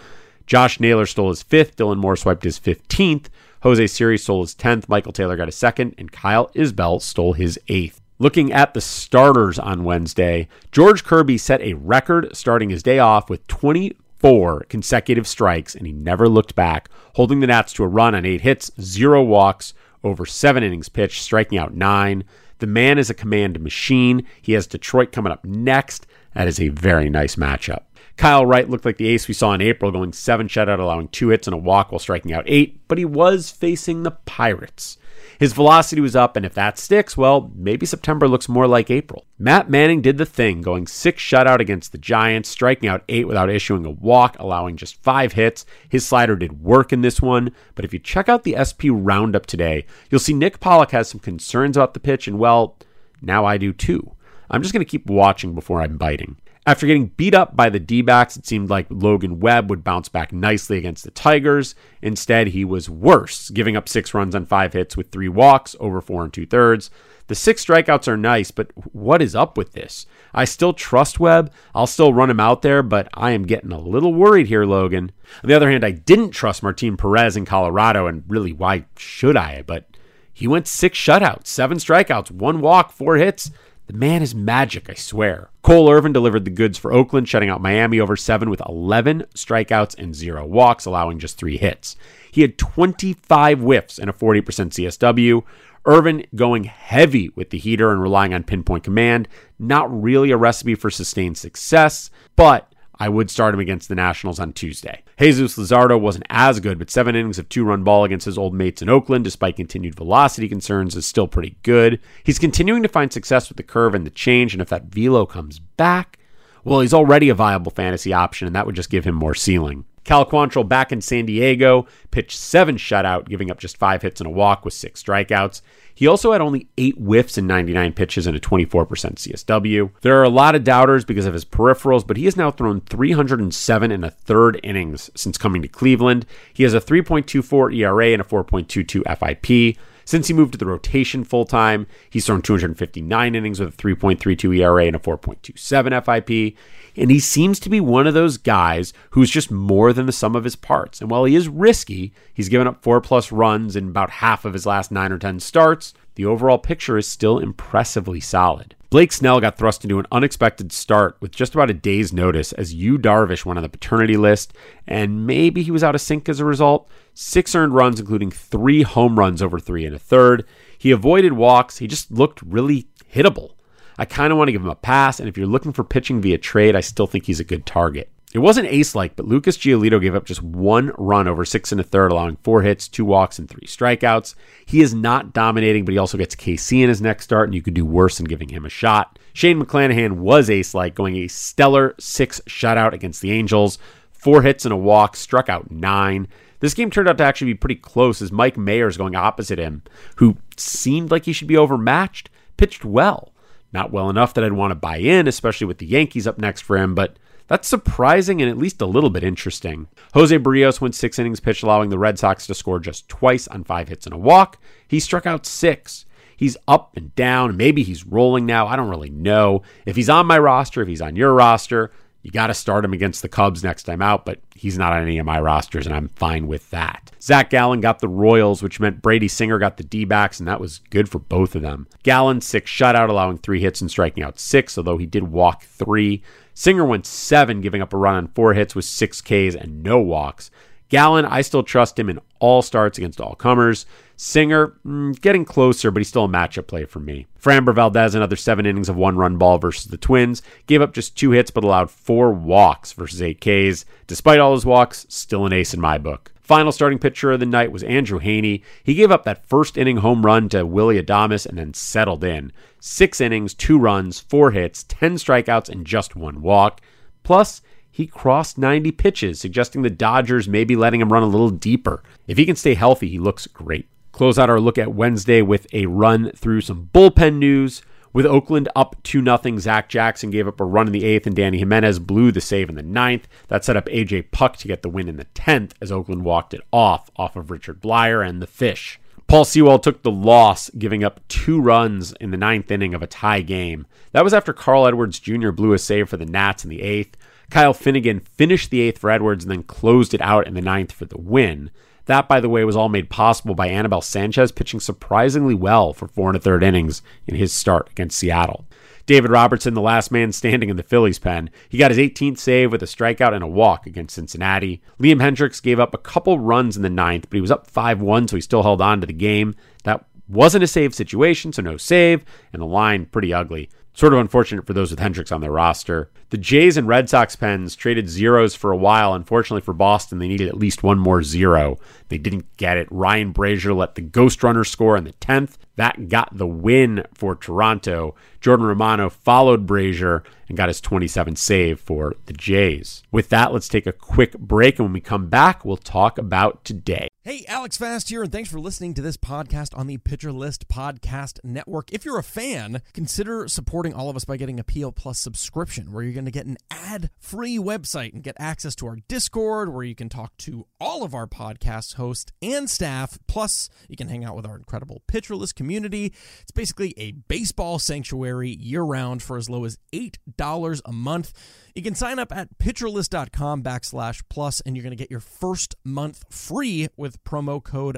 Josh 0.45 0.79
Naylor 0.79 1.05
stole 1.05 1.29
his 1.29 1.43
fifth. 1.43 1.75
Dylan 1.75 1.97
Moore 1.97 2.15
swiped 2.15 2.43
his 2.43 2.59
15th. 2.59 3.27
Jose 3.61 3.87
Siri 3.87 4.17
stole 4.17 4.41
his 4.41 4.55
10th. 4.55 4.87
Michael 4.87 5.11
Taylor 5.11 5.35
got 5.35 5.49
a 5.49 5.51
second. 5.51 5.95
And 5.97 6.11
Kyle 6.11 6.51
Isbel 6.53 6.99
stole 6.99 7.33
his 7.33 7.59
eighth. 7.67 8.01
Looking 8.17 8.53
at 8.53 8.73
the 8.73 8.81
starters 8.81 9.59
on 9.59 9.83
Wednesday, 9.83 10.47
George 10.71 11.03
Kirby 11.03 11.37
set 11.37 11.61
a 11.61 11.73
record 11.73 12.35
starting 12.35 12.69
his 12.69 12.81
day 12.81 12.97
off 12.97 13.29
with 13.29 13.45
24 13.47 14.65
consecutive 14.69 15.27
strikes, 15.27 15.75
and 15.75 15.85
he 15.85 15.91
never 15.91 16.29
looked 16.29 16.55
back, 16.55 16.89
holding 17.15 17.41
the 17.41 17.47
Nats 17.47 17.73
to 17.73 17.83
a 17.83 17.87
run 17.87 18.15
on 18.15 18.25
eight 18.25 18.41
hits, 18.41 18.71
zero 18.79 19.21
walks, 19.21 19.73
over 20.05 20.25
seven 20.25 20.63
innings 20.63 20.87
pitched, 20.87 21.21
striking 21.21 21.57
out 21.57 21.73
nine. 21.73 22.23
The 22.59 22.67
man 22.67 22.97
is 22.97 23.09
a 23.09 23.13
command 23.13 23.59
machine. 23.59 24.25
He 24.41 24.53
has 24.53 24.67
Detroit 24.67 25.11
coming 25.11 25.31
up 25.31 25.43
next. 25.43 26.07
That 26.33 26.47
is 26.47 26.59
a 26.59 26.69
very 26.69 27.09
nice 27.09 27.35
matchup. 27.35 27.83
Kyle 28.17 28.45
Wright 28.45 28.69
looked 28.69 28.85
like 28.85 28.97
the 28.97 29.07
ace 29.07 29.27
we 29.27 29.33
saw 29.33 29.53
in 29.53 29.61
April, 29.61 29.91
going 29.91 30.13
seven 30.13 30.47
shutout, 30.47 30.79
allowing 30.79 31.09
two 31.09 31.29
hits 31.29 31.47
and 31.47 31.53
a 31.53 31.57
walk 31.57 31.91
while 31.91 31.99
striking 31.99 32.31
out 32.31 32.45
eight, 32.47 32.87
but 32.87 32.97
he 32.97 33.03
was 33.03 33.51
facing 33.51 34.03
the 34.03 34.11
Pirates. 34.11 34.97
His 35.39 35.53
velocity 35.53 36.01
was 36.01 36.15
up, 36.15 36.35
and 36.35 36.45
if 36.45 36.53
that 36.53 36.77
sticks, 36.77 37.17
well, 37.17 37.51
maybe 37.55 37.85
September 37.85 38.27
looks 38.27 38.47
more 38.47 38.67
like 38.67 38.89
April. 38.89 39.25
Matt 39.37 39.69
Manning 39.69 40.01
did 40.01 40.17
the 40.17 40.25
thing, 40.25 40.61
going 40.61 40.87
six 40.87 41.21
shutout 41.21 41.59
against 41.59 41.91
the 41.91 41.97
Giants, 41.97 42.49
striking 42.49 42.87
out 42.87 43.03
eight 43.09 43.27
without 43.27 43.49
issuing 43.49 43.85
a 43.85 43.89
walk, 43.89 44.37
allowing 44.39 44.77
just 44.77 45.01
five 45.03 45.33
hits. 45.33 45.65
His 45.89 46.05
slider 46.05 46.35
did 46.35 46.61
work 46.61 46.93
in 46.93 47.01
this 47.01 47.21
one, 47.21 47.51
but 47.75 47.85
if 47.85 47.93
you 47.93 47.99
check 47.99 48.29
out 48.29 48.43
the 48.43 48.55
SP 48.57 48.87
roundup 48.89 49.45
today, 49.45 49.85
you'll 50.09 50.19
see 50.19 50.33
Nick 50.33 50.59
Pollack 50.59 50.91
has 50.91 51.09
some 51.09 51.19
concerns 51.19 51.75
about 51.75 51.93
the 51.93 51.99
pitch, 51.99 52.27
and 52.27 52.39
well, 52.39 52.77
now 53.21 53.45
I 53.45 53.57
do 53.57 53.73
too. 53.73 54.14
I'm 54.49 54.61
just 54.61 54.73
going 54.73 54.85
to 54.85 54.89
keep 54.89 55.07
watching 55.07 55.53
before 55.53 55.81
I'm 55.81 55.97
biting. 55.97 56.37
After 56.67 56.87
getting 56.87 57.07
beat 57.07 57.35
up 57.35 57.55
by 57.55 57.69
the 57.69 57.79
D 57.79 58.01
backs, 58.01 58.37
it 58.37 58.47
seemed 58.47 58.71
like 58.71 58.87
Logan 58.89 59.39
Webb 59.39 59.69
would 59.69 59.83
bounce 59.83 60.09
back 60.09 60.33
nicely 60.33 60.79
against 60.79 61.03
the 61.03 61.11
Tigers. 61.11 61.75
Instead, 62.01 62.47
he 62.47 62.65
was 62.65 62.89
worse, 62.89 63.51
giving 63.51 63.77
up 63.77 63.87
six 63.87 64.15
runs 64.15 64.33
on 64.33 64.47
five 64.47 64.73
hits 64.73 64.97
with 64.97 65.11
three 65.11 65.29
walks 65.29 65.75
over 65.79 66.01
four 66.01 66.23
and 66.23 66.33
two 66.33 66.47
thirds. 66.47 66.89
The 67.27 67.35
six 67.35 67.63
strikeouts 67.65 68.07
are 68.07 68.17
nice, 68.17 68.49
but 68.49 68.71
what 68.93 69.21
is 69.21 69.35
up 69.35 69.57
with 69.57 69.73
this? 69.73 70.07
I 70.33 70.45
still 70.45 70.73
trust 70.73 71.19
Webb. 71.19 71.51
I'll 71.73 71.87
still 71.87 72.13
run 72.13 72.31
him 72.31 72.39
out 72.39 72.63
there, 72.63 72.81
but 72.81 73.09
I 73.13 73.31
am 73.31 73.45
getting 73.45 73.71
a 73.71 73.79
little 73.79 74.13
worried 74.13 74.47
here, 74.47 74.65
Logan. 74.65 75.11
On 75.43 75.47
the 75.47 75.55
other 75.55 75.69
hand, 75.69 75.83
I 75.83 75.91
didn't 75.91 76.31
trust 76.31 76.63
Martin 76.63 76.97
Perez 76.97 77.37
in 77.37 77.45
Colorado, 77.45 78.07
and 78.07 78.23
really, 78.27 78.53
why 78.53 78.85
should 78.97 79.37
I? 79.37 79.63
But 79.65 79.85
he 80.33 80.47
went 80.47 80.67
six 80.67 80.97
shutouts, 80.97 81.47
seven 81.47 81.77
strikeouts, 81.77 82.31
one 82.31 82.59
walk, 82.59 82.91
four 82.91 83.17
hits. 83.17 83.51
The 83.87 83.93
man 83.93 84.23
is 84.23 84.33
magic, 84.33 84.89
I 84.89 84.95
swear. 84.95 85.49
Cole 85.61 85.91
Irvin 85.91 86.11
delivered 86.11 86.43
the 86.43 86.51
goods 86.51 86.77
for 86.77 86.91
Oakland, 86.91 87.29
shutting 87.29 87.49
out 87.49 87.61
Miami 87.61 87.99
over 87.99 88.15
seven 88.15 88.49
with 88.49 88.61
11 88.67 89.25
strikeouts 89.35 89.97
and 89.97 90.15
zero 90.15 90.45
walks, 90.45 90.85
allowing 90.85 91.19
just 91.19 91.37
three 91.37 91.57
hits. 91.57 91.95
He 92.31 92.41
had 92.41 92.57
25 92.57 93.59
whiffs 93.59 93.99
and 93.99 94.09
a 94.09 94.13
40% 94.13 94.41
CSW. 94.41 95.43
Irvin 95.85 96.25
going 96.33 96.63
heavy 96.63 97.29
with 97.35 97.51
the 97.51 97.59
heater 97.59 97.91
and 97.91 98.01
relying 98.01 98.33
on 98.33 98.43
pinpoint 98.43 98.83
command. 98.83 99.27
Not 99.59 100.01
really 100.01 100.31
a 100.31 100.37
recipe 100.37 100.73
for 100.73 100.89
sustained 100.89 101.37
success, 101.37 102.09
but 102.35 102.73
I 102.99 103.09
would 103.09 103.29
start 103.29 103.53
him 103.53 103.59
against 103.59 103.89
the 103.89 103.95
Nationals 103.95 104.39
on 104.39 104.53
Tuesday. 104.53 105.03
Jesus 105.19 105.57
Luzardo 105.57 105.99
wasn't 105.99 106.25
as 106.29 106.59
good, 106.59 106.79
but 106.79 106.89
seven 106.89 107.15
innings 107.15 107.39
of 107.39 107.49
two 107.49 107.65
run 107.65 107.83
ball 107.83 108.03
against 108.03 108.25
his 108.25 108.37
old 108.37 108.53
mates 108.53 108.81
in 108.81 108.89
Oakland, 108.89 109.23
despite 109.23 109.57
continued 109.57 109.95
velocity 109.95 110.47
concerns, 110.47 110.95
is 110.95 111.05
still 111.05 111.27
pretty 111.27 111.57
good. 111.63 111.99
He's 112.23 112.39
continuing 112.39 112.83
to 112.83 112.89
find 112.89 113.11
success 113.11 113.49
with 113.49 113.57
the 113.57 113.63
curve 113.63 113.95
and 113.95 114.05
the 114.05 114.11
change, 114.11 114.53
and 114.53 114.61
if 114.61 114.69
that 114.69 114.85
velo 114.85 115.25
comes 115.25 115.59
back, 115.59 116.19
well, 116.63 116.79
he's 116.79 116.93
already 116.93 117.29
a 117.29 117.35
viable 117.35 117.71
fantasy 117.71 118.11
option, 118.13 118.47
and 118.47 118.55
that 118.55 118.65
would 118.65 118.75
just 118.75 118.89
give 118.89 119.05
him 119.05 119.15
more 119.15 119.35
ceiling. 119.35 119.85
Cal 120.05 120.25
Quantrill 120.25 120.67
back 120.67 120.91
in 120.91 121.01
San 121.01 121.25
Diego 121.25 121.85
pitched 122.11 122.37
seven 122.37 122.77
shutout, 122.77 123.27
giving 123.27 123.51
up 123.51 123.59
just 123.59 123.75
five 123.75 124.01
hits 124.01 124.21
and 124.21 124.27
a 124.27 124.31
walk 124.31 124.63
with 124.63 124.73
six 124.73 125.03
strikeouts. 125.03 125.61
He 125.93 126.07
also 126.07 126.31
had 126.31 126.41
only 126.41 126.67
eight 126.77 126.95
whiffs 126.97 127.37
in 127.37 127.47
99 127.47 127.93
pitches 127.93 128.27
and 128.27 128.35
a 128.35 128.39
24% 128.39 128.87
CSW. 128.87 129.91
There 130.01 130.19
are 130.19 130.23
a 130.23 130.29
lot 130.29 130.53
of 130.53 130.63
doubters 130.63 131.05
because 131.05 131.25
of 131.25 131.33
his 131.33 131.45
peripherals, 131.45 132.05
but 132.05 132.17
he 132.17 132.25
has 132.25 132.37
now 132.37 132.51
thrown 132.51 132.81
307 132.81 133.91
and 133.91 134.05
a 134.05 134.11
third 134.11 134.59
innings 134.61 135.09
since 135.15 135.37
coming 135.37 135.61
to 135.61 135.67
Cleveland. 135.67 136.25
He 136.53 136.63
has 136.63 136.73
a 136.73 136.81
3.24 136.81 137.75
ERA 137.75 138.07
and 138.07 138.21
a 138.21 138.25
4.22 138.25 139.03
FIP. 139.17 139.77
Since 140.05 140.27
he 140.27 140.33
moved 140.33 140.51
to 140.51 140.57
the 140.57 140.67
rotation 140.67 141.23
full 141.23 141.45
time, 141.45 141.87
he's 142.09 142.27
thrown 142.27 142.43
259 142.43 143.35
innings 143.35 143.59
with 143.59 143.73
a 143.73 143.77
3.32 143.77 144.59
ERA 144.59 144.85
and 144.85 144.95
a 144.95 144.99
4.27 144.99 146.05
FIP. 146.05 146.55
And 146.95 147.11
he 147.11 147.19
seems 147.19 147.59
to 147.59 147.69
be 147.69 147.81
one 147.81 148.05
of 148.07 148.13
those 148.13 148.37
guys 148.37 148.93
who's 149.09 149.31
just 149.31 149.51
more 149.51 149.91
than 149.91 150.05
the 150.05 150.11
sum 150.11 150.35
of 150.35 150.43
his 150.43 150.55
parts. 150.55 151.01
And 151.01 151.09
while 151.09 151.25
he 151.25 151.35
is 151.35 151.49
risky, 151.49 152.13
he's 152.33 152.49
given 152.49 152.67
up 152.67 152.83
four 152.83 153.01
plus 153.01 153.31
runs 153.31 153.75
in 153.75 153.89
about 153.89 154.11
half 154.11 154.45
of 154.45 154.53
his 154.53 154.65
last 154.65 154.91
nine 154.91 155.11
or 155.11 155.17
10 155.17 155.39
starts. 155.39 155.93
The 156.13 156.25
overall 156.25 156.59
picture 156.59 156.97
is 156.97 157.07
still 157.07 157.39
impressively 157.39 158.19
solid. 158.19 158.75
Blake 158.95 159.11
Snell 159.11 159.41
got 159.41 159.57
thrust 159.57 159.83
into 159.83 159.99
an 159.99 160.05
unexpected 160.09 160.71
start 160.71 161.17
with 161.19 161.33
just 161.33 161.53
about 161.53 161.69
a 161.69 161.73
day's 161.73 162.13
notice 162.13 162.53
as 162.53 162.73
Yu 162.73 162.97
Darvish 162.97 163.43
went 163.43 163.57
on 163.59 163.63
the 163.63 163.67
paternity 163.67 164.15
list, 164.15 164.53
and 164.87 165.27
maybe 165.27 165.63
he 165.63 165.69
was 165.69 165.83
out 165.83 165.95
of 165.95 165.99
sync 165.99 166.29
as 166.29 166.39
a 166.39 166.45
result. 166.45 166.89
Six 167.13 167.53
earned 167.55 167.73
runs, 167.73 167.99
including 167.99 168.31
three 168.31 168.83
home 168.83 169.19
runs 169.19 169.41
over 169.41 169.59
three 169.59 169.85
and 169.85 169.93
a 169.93 169.99
third. 169.99 170.45
He 170.77 170.91
avoided 170.91 171.33
walks. 171.33 171.79
He 171.79 171.87
just 171.87 172.09
looked 172.09 172.41
really 172.41 172.87
hittable. 173.13 173.55
I 173.97 174.05
kind 174.05 174.31
of 174.31 174.37
want 174.37 174.47
to 174.47 174.53
give 174.53 174.61
him 174.61 174.69
a 174.69 174.75
pass, 174.75 175.19
and 175.19 175.27
if 175.27 175.37
you're 175.37 175.45
looking 175.45 175.73
for 175.73 175.83
pitching 175.83 176.21
via 176.21 176.37
trade, 176.37 176.73
I 176.73 176.79
still 176.79 177.05
think 177.05 177.25
he's 177.25 177.41
a 177.41 177.43
good 177.43 177.65
target. 177.65 178.09
It 178.35 178.41
wasn't 178.41 178.67
ace 178.67 178.95
like, 178.95 179.15
but 179.15 179.25
Lucas 179.25 179.57
Giolito 179.57 180.01
gave 180.01 180.13
up 180.13 180.25
just 180.25 180.43
one 180.43 180.91
run 180.97 181.25
over 181.25 181.45
six 181.45 181.71
and 181.71 181.79
a 181.79 181.85
third, 181.85 182.11
allowing 182.11 182.35
four 182.43 182.63
hits, 182.63 182.89
two 182.89 183.05
walks, 183.05 183.39
and 183.39 183.49
three 183.49 183.65
strikeouts. 183.65 184.35
He 184.65 184.81
is 184.81 184.93
not 184.93 185.31
dominating, 185.31 185.85
but 185.85 185.93
he 185.93 185.97
also 185.97 186.17
gets 186.17 186.35
KC 186.35 186.81
in 186.81 186.89
his 186.89 187.01
next 187.01 187.23
start, 187.23 187.47
and 187.47 187.55
you 187.55 187.61
could 187.61 187.73
do 187.73 187.85
worse 187.85 188.17
than 188.17 188.25
giving 188.25 188.49
him 188.49 188.65
a 188.65 188.69
shot. 188.69 189.17
Shane 189.31 189.63
McClanahan 189.63 190.17
was 190.17 190.49
ace 190.49 190.73
like, 190.73 190.95
going 190.95 191.15
a 191.15 191.29
stellar 191.29 191.95
six 191.97 192.41
shutout 192.41 192.91
against 192.91 193.21
the 193.21 193.31
Angels, 193.31 193.77
four 194.11 194.41
hits 194.41 194.65
and 194.65 194.73
a 194.73 194.75
walk, 194.75 195.15
struck 195.15 195.47
out 195.47 195.71
nine. 195.71 196.27
This 196.59 196.73
game 196.73 196.91
turned 196.91 197.07
out 197.07 197.17
to 197.19 197.23
actually 197.23 197.53
be 197.53 197.57
pretty 197.57 197.75
close 197.75 198.21
as 198.21 198.33
Mike 198.33 198.55
Mayers 198.57 198.97
going 198.97 199.15
opposite 199.15 199.59
him, 199.59 199.81
who 200.17 200.35
seemed 200.57 201.09
like 201.09 201.23
he 201.23 201.31
should 201.31 201.47
be 201.47 201.55
overmatched, 201.55 202.29
pitched 202.57 202.83
well. 202.83 203.31
Not 203.71 203.93
well 203.93 204.09
enough 204.09 204.33
that 204.33 204.43
I'd 204.43 204.51
want 204.51 204.71
to 204.71 204.75
buy 204.75 204.97
in, 204.97 205.25
especially 205.25 205.67
with 205.67 205.77
the 205.77 205.85
Yankees 205.85 206.27
up 206.27 206.37
next 206.37 206.63
for 206.63 206.77
him, 206.77 206.95
but 206.95 207.15
that's 207.47 207.67
surprising 207.67 208.41
and 208.41 208.49
at 208.49 208.57
least 208.57 208.81
a 208.81 208.85
little 208.85 209.09
bit 209.09 209.23
interesting. 209.23 209.87
Jose 210.13 210.37
Berrios 210.37 210.81
went 210.81 210.95
six 210.95 211.19
innings 211.19 211.39
pitched, 211.39 211.63
allowing 211.63 211.89
the 211.89 211.99
Red 211.99 212.17
Sox 212.17 212.47
to 212.47 212.55
score 212.55 212.79
just 212.79 213.07
twice 213.07 213.47
on 213.47 213.63
five 213.63 213.87
hits 213.87 214.05
and 214.05 214.15
a 214.15 214.17
walk. 214.17 214.59
He 214.87 214.99
struck 214.99 215.25
out 215.25 215.45
six. 215.45 216.05
He's 216.37 216.57
up 216.67 216.97
and 216.97 217.15
down. 217.15 217.55
Maybe 217.55 217.83
he's 217.83 218.05
rolling 218.05 218.45
now. 218.45 218.67
I 218.67 218.75
don't 218.75 218.89
really 218.89 219.09
know. 219.09 219.61
If 219.85 219.95
he's 219.95 220.09
on 220.09 220.25
my 220.25 220.37
roster, 220.37 220.81
if 220.81 220.87
he's 220.87 221.01
on 221.01 221.15
your 221.15 221.33
roster, 221.33 221.91
you 222.25 222.31
got 222.31 222.47
to 222.47 222.55
start 222.55 222.83
him 222.83 222.91
against 222.91 223.21
the 223.21 223.29
Cubs 223.29 223.63
next 223.63 223.83
time 223.83 224.01
out, 224.01 224.25
but 224.25 224.39
he's 224.55 224.79
not 224.79 224.93
on 224.93 225.03
any 225.03 225.19
of 225.19 225.27
my 225.27 225.39
rosters, 225.39 225.85
and 225.85 225.95
I'm 225.95 226.09
fine 226.09 226.47
with 226.47 226.67
that. 226.71 227.11
Zach 227.21 227.51
Gallen 227.51 227.81
got 227.81 227.99
the 227.99 228.07
Royals, 228.07 228.63
which 228.63 228.79
meant 228.79 229.03
Brady 229.03 229.27
Singer 229.27 229.59
got 229.59 229.77
the 229.77 229.83
D 229.83 230.05
backs, 230.05 230.39
and 230.39 230.47
that 230.47 230.59
was 230.59 230.79
good 230.89 231.07
for 231.07 231.19
both 231.19 231.55
of 231.55 231.61
them. 231.61 231.87
Gallen, 232.01 232.41
six 232.41 232.71
shutout, 232.71 233.09
allowing 233.09 233.37
three 233.37 233.61
hits 233.61 233.79
and 233.79 233.91
striking 233.91 234.23
out 234.23 234.39
six, 234.39 234.75
although 234.75 234.97
he 234.97 235.05
did 235.05 235.23
walk 235.23 235.65
three. 235.65 236.23
Singer 236.55 236.85
went 236.85 237.05
seven, 237.05 237.59
giving 237.59 237.81
up 237.81 237.93
a 237.93 237.97
run 237.97 238.15
on 238.15 238.27
four 238.29 238.53
hits 238.53 238.73
with 238.73 238.85
six 238.85 239.21
Ks 239.21 239.55
and 239.55 239.83
no 239.83 239.99
walks. 239.99 240.49
Gallen, 240.87 241.25
I 241.25 241.41
still 241.41 241.63
trust 241.63 241.99
him 241.99 242.09
in 242.09 242.19
all 242.39 242.61
starts 242.61 242.97
against 242.97 243.19
all 243.19 243.35
comers. 243.35 243.85
Singer, 244.15 244.77
mm, 244.85 245.19
getting 245.19 245.43
closer, 245.43 245.91
but 245.91 245.99
he's 245.99 246.07
still 246.07 246.25
a 246.25 246.29
matchup 246.29 246.67
play 246.67 246.85
for 246.85 246.99
me. 246.99 247.27
Framber 247.41 247.75
Valdez, 247.75 248.15
another 248.15 248.37
seven 248.37 248.65
innings 248.65 248.87
of 248.87 248.95
one 248.95 249.17
run 249.17 249.37
ball 249.37 249.57
versus 249.57 249.87
the 249.87 249.97
Twins, 249.97 250.41
gave 250.67 250.81
up 250.81 250.93
just 250.93 251.17
two 251.17 251.31
hits 251.31 251.51
but 251.51 251.65
allowed 251.65 251.91
four 251.91 252.31
walks 252.31 252.93
versus 252.93 253.21
eight 253.21 253.41
Ks. 253.41 253.83
Despite 254.07 254.39
all 254.39 254.53
his 254.53 254.65
walks, 254.65 255.05
still 255.09 255.45
an 255.45 255.53
ace 255.53 255.73
in 255.73 255.81
my 255.81 255.97
book. 255.97 256.31
Final 256.45 256.71
starting 256.71 256.99
pitcher 256.99 257.31
of 257.31 257.39
the 257.39 257.45
night 257.47 257.71
was 257.71 257.81
Andrew 257.81 258.19
Heaney. 258.19 258.61
He 258.83 258.93
gave 258.93 259.09
up 259.09 259.23
that 259.23 259.47
first 259.47 259.79
inning 259.79 259.97
home 259.97 260.23
run 260.23 260.47
to 260.49 260.63
Willie 260.63 261.01
Adames 261.01 261.47
and 261.47 261.57
then 261.57 261.73
settled 261.73 262.23
in. 262.23 262.51
Six 262.79 263.19
innings, 263.19 263.55
two 263.55 263.79
runs, 263.79 264.19
four 264.19 264.51
hits, 264.51 264.83
10 264.83 265.15
strikeouts, 265.15 265.69
and 265.69 265.87
just 265.87 266.15
one 266.15 266.43
walk. 266.43 266.81
Plus, 267.23 267.63
he 267.89 268.05
crossed 268.05 268.59
90 268.59 268.91
pitches, 268.91 269.39
suggesting 269.39 269.81
the 269.81 269.89
Dodgers 269.89 270.47
may 270.47 270.63
be 270.63 270.75
letting 270.75 271.01
him 271.01 271.11
run 271.11 271.23
a 271.23 271.27
little 271.27 271.49
deeper. 271.49 272.03
If 272.27 272.37
he 272.37 272.45
can 272.45 272.55
stay 272.55 272.75
healthy, 272.75 273.09
he 273.09 273.17
looks 273.17 273.47
great. 273.47 273.87
Close 274.11 274.37
out 274.37 274.51
our 274.51 274.59
look 274.59 274.77
at 274.77 274.93
Wednesday 274.93 275.41
with 275.41 275.65
a 275.73 275.87
run 275.87 276.29
through 276.35 276.61
some 276.61 276.91
bullpen 276.93 277.39
news. 277.39 277.81
With 278.15 278.25
Oakland 278.25 278.69
up 278.77 278.95
2 279.03 279.25
0, 279.25 279.57
Zach 279.57 279.89
Jackson 279.89 280.31
gave 280.31 280.47
up 280.47 280.61
a 280.61 280.63
run 280.63 280.87
in 280.87 280.93
the 280.93 281.03
eighth, 281.03 281.27
and 281.27 281.35
Dany 281.35 281.57
Jimenez 281.57 281.99
blew 281.99 282.31
the 282.31 282.39
save 282.39 282.69
in 282.69 282.75
the 282.75 282.81
ninth. 282.81 283.27
That 283.49 283.65
set 283.65 283.75
up 283.75 283.87
AJ 283.87 284.31
Puk 284.31 284.55
to 284.55 284.69
get 284.69 284.83
the 284.83 284.89
win 284.89 285.09
in 285.09 285.17
the 285.17 285.25
10th 285.35 285.73
as 285.81 285.91
Oakland 285.91 286.23
walked 286.23 286.53
it 286.53 286.61
off 286.71 287.11
off 287.17 287.35
of 287.35 287.51
Richard 287.51 287.81
Bleier 287.81 288.25
and 288.25 288.41
the 288.41 288.47
Fish. 288.47 289.01
Paul 289.27 289.43
Sewald 289.43 289.83
took 289.83 290.01
the 290.01 290.11
loss, 290.11 290.69
giving 290.77 291.03
up 291.03 291.27
two 291.27 291.59
runs 291.59 292.13
in 292.13 292.31
the 292.31 292.37
ninth 292.37 292.71
inning 292.71 292.93
of 292.93 293.03
a 293.03 293.07
tie 293.07 293.41
game. 293.41 293.85
That 294.13 294.23
was 294.23 294.33
after 294.33 294.53
Carl 294.53 294.87
Edwards 294.87 295.19
Jr. 295.19 295.51
blew 295.51 295.73
a 295.73 295.77
save 295.77 296.07
for 296.07 296.15
the 296.15 296.25
Nats 296.25 296.63
in 296.63 296.69
the 296.69 296.83
eighth. 296.83 297.17
Kyle 297.49 297.73
Finnegan 297.73 298.21
finished 298.21 298.69
the 298.71 298.79
eighth 298.79 298.99
for 298.99 299.11
Edwards 299.11 299.43
and 299.43 299.51
then 299.51 299.63
closed 299.63 300.13
it 300.13 300.21
out 300.21 300.47
in 300.47 300.53
the 300.53 300.61
ninth 300.61 300.93
for 300.93 301.03
the 301.03 301.19
win. 301.19 301.69
That, 302.05 302.27
by 302.27 302.39
the 302.39 302.49
way, 302.49 302.63
was 302.63 302.75
all 302.75 302.89
made 302.89 303.09
possible 303.09 303.55
by 303.55 303.67
Anibal 303.67 304.01
Sanchez 304.01 304.51
pitching 304.51 304.79
surprisingly 304.79 305.55
well 305.55 305.93
for 305.93 306.07
four 306.07 306.29
and 306.29 306.37
a 306.37 306.39
third 306.39 306.63
innings 306.63 307.01
in 307.27 307.35
his 307.35 307.51
start 307.51 307.89
against 307.91 308.17
Seattle. 308.17 308.65
David 309.05 309.29
Robertson, 309.29 309.75
the 309.75 309.81
last 309.81 310.11
man 310.11 310.31
standing 310.31 310.69
in 310.69 310.77
the 310.77 310.83
Phillies 310.83 311.19
pen. 311.19 311.51
He 311.69 311.77
got 311.77 311.91
his 311.91 311.99
18th 311.99 312.39
save 312.39 312.71
with 312.71 312.81
a 312.81 312.87
strikeout 312.87 313.33
and 313.33 313.43
a 313.43 313.47
walk 313.47 313.85
against 313.85 314.15
Cincinnati. 314.15 314.81
Liam 314.99 315.21
Hendriks 315.21 315.61
gave 315.61 315.79
up 315.79 315.93
a 315.93 315.99
couple 315.99 316.39
runs 316.39 316.75
in 316.75 316.81
the 316.81 316.89
ninth, 316.89 317.27
but 317.29 317.35
he 317.37 317.41
was 317.41 317.51
up 317.51 317.67
5 317.67 318.01
1, 318.01 318.27
so 318.27 318.35
he 318.35 318.41
still 318.41 318.63
held 318.63 318.81
on 318.81 319.01
to 319.01 319.07
the 319.07 319.13
game. 319.13 319.55
That 319.83 320.05
wasn't 320.27 320.63
a 320.63 320.67
save 320.67 320.95
situation, 320.95 321.53
so 321.53 321.61
no 321.61 321.77
save, 321.77 322.25
and 322.51 322.61
the 322.61 322.65
line 322.65 323.05
pretty 323.05 323.31
ugly. 323.31 323.69
Sort 323.93 324.13
of 324.13 324.19
unfortunate 324.19 324.65
for 324.65 324.73
those 324.73 324.89
with 324.89 324.99
Hendriks 324.99 325.31
on 325.31 325.41
their 325.41 325.51
roster. 325.51 326.09
The 326.35 326.41
Jays 326.41 326.75
and 326.75 326.85
Red 326.85 327.07
Sox 327.07 327.37
pens 327.37 327.77
traded 327.77 328.09
zeros 328.09 328.55
for 328.55 328.73
a 328.73 328.75
while. 328.75 329.13
Unfortunately 329.13 329.61
for 329.61 329.73
Boston, 329.73 330.19
they 330.19 330.27
needed 330.27 330.49
at 330.49 330.57
least 330.57 330.83
one 330.83 330.99
more 330.99 331.23
zero. 331.23 331.79
They 332.09 332.17
didn't 332.17 332.57
get 332.57 332.75
it. 332.75 332.89
Ryan 332.91 333.33
Brasier 333.33 333.73
let 333.73 333.95
the 333.95 334.01
Ghost 334.01 334.43
Runner 334.43 334.65
score 334.65 334.97
in 334.97 335.05
the 335.05 335.13
10th. 335.13 335.55
That 335.77 336.09
got 336.09 336.37
the 336.37 336.45
win 336.45 337.05
for 337.13 337.35
Toronto. 337.35 338.15
Jordan 338.41 338.65
Romano 338.65 339.09
followed 339.09 339.65
Brasier 339.65 340.23
and 340.47 340.57
got 340.57 340.69
his 340.69 340.81
27th 340.81 341.37
save 341.37 341.79
for 341.79 342.15
the 342.27 342.33
Jays. 342.33 343.01
With 343.11 343.29
that, 343.29 343.51
let's 343.51 343.67
take 343.67 343.87
a 343.87 343.91
quick 343.91 344.37
break. 344.37 344.77
And 344.77 344.87
when 344.87 344.93
we 344.93 345.01
come 345.01 345.27
back, 345.27 345.65
we'll 345.65 345.77
talk 345.77 346.17
about 346.17 346.63
today. 346.63 347.07
Hey, 347.23 347.43
Alex 347.47 347.75
Fast 347.77 348.09
here, 348.09 348.21
and 348.21 348.31
thanks 348.31 348.51
for 348.51 348.59
listening 348.59 348.93
to 348.93 349.01
this 349.01 349.17
podcast 349.17 349.75
on 349.75 349.87
the 349.87 349.97
Pitcher 349.97 350.31
List 350.31 350.67
Podcast 350.67 351.39
Network. 351.43 351.91
If 351.91 352.05
you're 352.05 352.19
a 352.19 352.23
fan, 352.23 352.83
consider 352.93 353.47
supporting 353.47 353.95
all 353.95 354.11
of 354.11 354.15
us 354.15 354.25
by 354.25 354.37
getting 354.37 354.59
a 354.59 354.63
PL 354.63 354.91
Plus 354.91 355.17
subscription, 355.17 355.91
where 355.91 356.03
you're 356.03 356.13
going 356.13 356.24
to 356.25 356.31
get 356.31 356.45
an 356.45 356.57
ad 356.69 357.09
free 357.17 357.57
website 357.57 358.13
and 358.13 358.23
get 358.23 358.35
access 358.39 358.75
to 358.75 358.87
our 358.87 358.97
Discord, 359.07 359.73
where 359.73 359.83
you 359.83 359.95
can 359.95 360.09
talk 360.09 360.35
to 360.37 360.65
all 360.79 361.03
of 361.03 361.13
our 361.13 361.27
podcast 361.27 361.95
hosts 361.95 362.31
and 362.41 362.69
staff. 362.69 363.17
Plus, 363.27 363.69
you 363.87 363.95
can 363.95 364.07
hang 364.07 364.23
out 364.23 364.35
with 364.35 364.45
our 364.45 364.55
incredible 364.55 365.01
pitcherlist 365.07 365.55
community. 365.55 366.13
It's 366.41 366.51
basically 366.51 366.93
a 366.97 367.11
baseball 367.11 367.79
sanctuary 367.79 368.49
year 368.49 368.81
round 368.81 369.23
for 369.23 369.37
as 369.37 369.49
low 369.49 369.65
as 369.65 369.77
$8 369.93 370.81
a 370.85 370.91
month. 370.91 371.33
You 371.73 371.81
can 371.81 371.95
sign 371.95 372.19
up 372.19 372.31
at 372.31 372.57
pitcherlist.com 372.57 373.63
backslash 373.63 374.23
plus, 374.29 374.61
and 374.61 374.75
you're 374.75 374.83
going 374.83 374.91
to 374.91 375.01
get 375.01 375.11
your 375.11 375.19
first 375.19 375.75
month 375.83 376.23
free 376.29 376.87
with 376.95 377.23
promo 377.23 377.61
code 377.63 377.97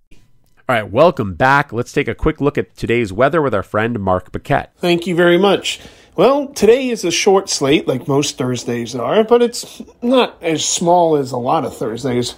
All 0.69 0.75
right, 0.75 0.89
welcome 0.89 1.33
back. 1.33 1.73
Let's 1.73 1.91
take 1.91 2.07
a 2.07 2.13
quick 2.13 2.39
look 2.39 2.57
at 2.57 2.77
today's 2.77 3.11
weather 3.11 3.41
with 3.41 3.53
our 3.53 3.63
friend 3.63 3.99
Mark 3.99 4.31
Paquette. 4.31 4.71
Thank 4.77 5.07
you 5.07 5.15
very 5.15 5.37
much. 5.37 5.81
Well, 6.15 6.47
today 6.49 6.89
is 6.89 7.03
a 7.03 7.09
short 7.11 7.49
slate, 7.49 7.87
like 7.87 8.07
most 8.07 8.37
Thursdays 8.37 8.93
are, 8.95 9.23
but 9.23 9.41
it's 9.41 9.81
not 10.03 10.37
as 10.41 10.63
small 10.63 11.15
as 11.15 11.31
a 11.31 11.37
lot 11.37 11.65
of 11.65 11.75
Thursdays. 11.75 12.35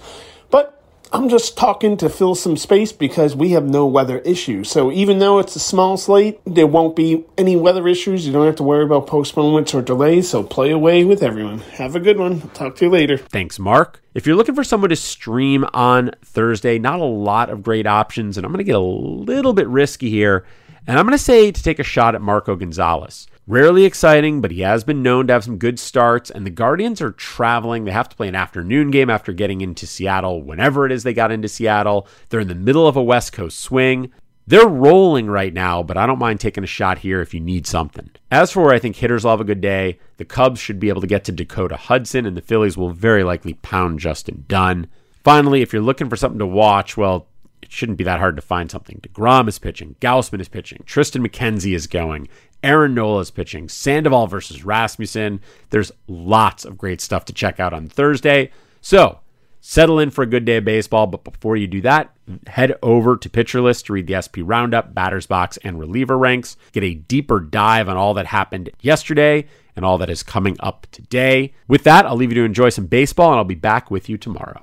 I'm 1.14 1.28
just 1.28 1.56
talking 1.56 1.96
to 1.98 2.08
fill 2.08 2.34
some 2.34 2.56
space 2.56 2.90
because 2.90 3.36
we 3.36 3.50
have 3.50 3.64
no 3.64 3.86
weather 3.86 4.18
issues. 4.18 4.68
So 4.68 4.90
even 4.90 5.20
though 5.20 5.38
it's 5.38 5.54
a 5.54 5.60
small 5.60 5.96
slate, 5.96 6.40
there 6.44 6.66
won't 6.66 6.96
be 6.96 7.24
any 7.38 7.54
weather 7.54 7.86
issues. 7.86 8.26
You 8.26 8.32
don't 8.32 8.46
have 8.46 8.56
to 8.56 8.64
worry 8.64 8.82
about 8.82 9.06
postponements 9.06 9.72
or 9.74 9.80
delays. 9.80 10.28
So 10.28 10.42
play 10.42 10.72
away 10.72 11.04
with 11.04 11.22
everyone. 11.22 11.60
Have 11.74 11.94
a 11.94 12.00
good 12.00 12.18
one. 12.18 12.40
Talk 12.50 12.74
to 12.76 12.86
you 12.86 12.90
later. 12.90 13.16
Thanks, 13.16 13.60
Mark. 13.60 14.02
If 14.12 14.26
you're 14.26 14.34
looking 14.34 14.56
for 14.56 14.64
someone 14.64 14.90
to 14.90 14.96
stream 14.96 15.64
on 15.72 16.10
Thursday, 16.24 16.80
not 16.80 16.98
a 16.98 17.04
lot 17.04 17.48
of 17.48 17.62
great 17.62 17.86
options, 17.86 18.36
and 18.36 18.44
I'm 18.44 18.50
going 18.50 18.58
to 18.58 18.64
get 18.64 18.74
a 18.74 18.80
little 18.80 19.52
bit 19.52 19.68
risky 19.68 20.10
here, 20.10 20.44
and 20.84 20.98
I'm 20.98 21.06
going 21.06 21.16
to 21.16 21.24
say 21.24 21.52
to 21.52 21.62
take 21.62 21.78
a 21.78 21.84
shot 21.84 22.16
at 22.16 22.22
Marco 22.22 22.56
Gonzalez. 22.56 23.28
Rarely 23.46 23.84
exciting, 23.84 24.40
but 24.40 24.52
he 24.52 24.62
has 24.62 24.84
been 24.84 25.02
known 25.02 25.26
to 25.26 25.34
have 25.34 25.44
some 25.44 25.58
good 25.58 25.78
starts, 25.78 26.30
and 26.30 26.46
the 26.46 26.50
Guardians 26.50 27.02
are 27.02 27.12
traveling. 27.12 27.84
They 27.84 27.90
have 27.92 28.08
to 28.08 28.16
play 28.16 28.26
an 28.26 28.34
afternoon 28.34 28.90
game 28.90 29.10
after 29.10 29.34
getting 29.34 29.60
into 29.60 29.86
Seattle 29.86 30.42
whenever 30.42 30.86
it 30.86 30.92
is 30.92 31.02
they 31.02 31.12
got 31.12 31.30
into 31.30 31.48
Seattle. 31.48 32.08
They're 32.30 32.40
in 32.40 32.48
the 32.48 32.54
middle 32.54 32.88
of 32.88 32.96
a 32.96 33.02
West 33.02 33.34
Coast 33.34 33.60
swing. 33.60 34.10
They're 34.46 34.66
rolling 34.66 35.26
right 35.26 35.52
now, 35.52 35.82
but 35.82 35.98
I 35.98 36.06
don't 36.06 36.18
mind 36.18 36.40
taking 36.40 36.64
a 36.64 36.66
shot 36.66 36.98
here 36.98 37.20
if 37.20 37.34
you 37.34 37.40
need 37.40 37.66
something. 37.66 38.10
As 38.30 38.50
for 38.50 38.62
where 38.62 38.74
I 38.74 38.78
think 38.78 38.96
hitters 38.96 39.24
will 39.24 39.32
have 39.32 39.40
a 39.40 39.44
good 39.44 39.60
day, 39.60 39.98
the 40.16 40.24
Cubs 40.24 40.58
should 40.58 40.80
be 40.80 40.88
able 40.88 41.00
to 41.02 41.06
get 41.06 41.24
to 41.24 41.32
Dakota 41.32 41.76
Hudson, 41.76 42.24
and 42.24 42.36
the 42.36 42.42
Phillies 42.42 42.78
will 42.78 42.90
very 42.90 43.24
likely 43.24 43.54
pound 43.54 44.00
Justin 44.00 44.44
Dunn. 44.48 44.86
Finally, 45.22 45.60
if 45.60 45.72
you're 45.72 45.82
looking 45.82 46.08
for 46.08 46.16
something 46.16 46.38
to 46.38 46.46
watch, 46.46 46.96
well, 46.96 47.26
it 47.62 47.72
shouldn't 47.72 47.96
be 47.96 48.04
that 48.04 48.20
hard 48.20 48.36
to 48.36 48.42
find 48.42 48.70
something. 48.70 49.00
DeGrom 49.00 49.48
is 49.48 49.58
pitching, 49.58 49.96
Gausman 50.00 50.40
is 50.40 50.48
pitching, 50.48 50.82
Triston 50.86 51.26
McKenzie 51.26 51.74
is 51.74 51.86
going, 51.86 52.28
Aaron 52.64 52.94
Nola 52.94 53.20
is 53.20 53.30
pitching, 53.30 53.68
Sandoval 53.68 54.26
versus 54.26 54.64
Rasmussen. 54.64 55.40
There's 55.68 55.92
lots 56.08 56.64
of 56.64 56.78
great 56.78 57.02
stuff 57.02 57.26
to 57.26 57.34
check 57.34 57.60
out 57.60 57.74
on 57.74 57.88
Thursday. 57.88 58.50
So 58.80 59.20
settle 59.60 59.98
in 59.98 60.10
for 60.10 60.22
a 60.22 60.26
good 60.26 60.46
day 60.46 60.56
of 60.56 60.64
baseball. 60.64 61.06
But 61.06 61.24
before 61.24 61.56
you 61.56 61.66
do 61.66 61.82
that, 61.82 62.16
head 62.46 62.78
over 62.82 63.18
to 63.18 63.28
Pitcher 63.28 63.60
List 63.60 63.86
to 63.86 63.92
read 63.92 64.06
the 64.06 64.20
SP 64.20 64.40
Roundup, 64.42 64.94
Batters 64.94 65.26
Box, 65.26 65.58
and 65.58 65.78
Reliever 65.78 66.16
Ranks. 66.16 66.56
Get 66.72 66.82
a 66.82 66.94
deeper 66.94 67.38
dive 67.38 67.88
on 67.88 67.98
all 67.98 68.14
that 68.14 68.26
happened 68.26 68.70
yesterday 68.80 69.46
and 69.76 69.84
all 69.84 69.98
that 69.98 70.08
is 70.08 70.22
coming 70.22 70.56
up 70.60 70.86
today. 70.90 71.52
With 71.68 71.84
that, 71.84 72.06
I'll 72.06 72.16
leave 72.16 72.30
you 72.30 72.36
to 72.36 72.44
enjoy 72.44 72.70
some 72.70 72.86
baseball, 72.86 73.30
and 73.30 73.38
I'll 73.38 73.44
be 73.44 73.54
back 73.54 73.90
with 73.90 74.08
you 74.08 74.16
tomorrow. 74.16 74.62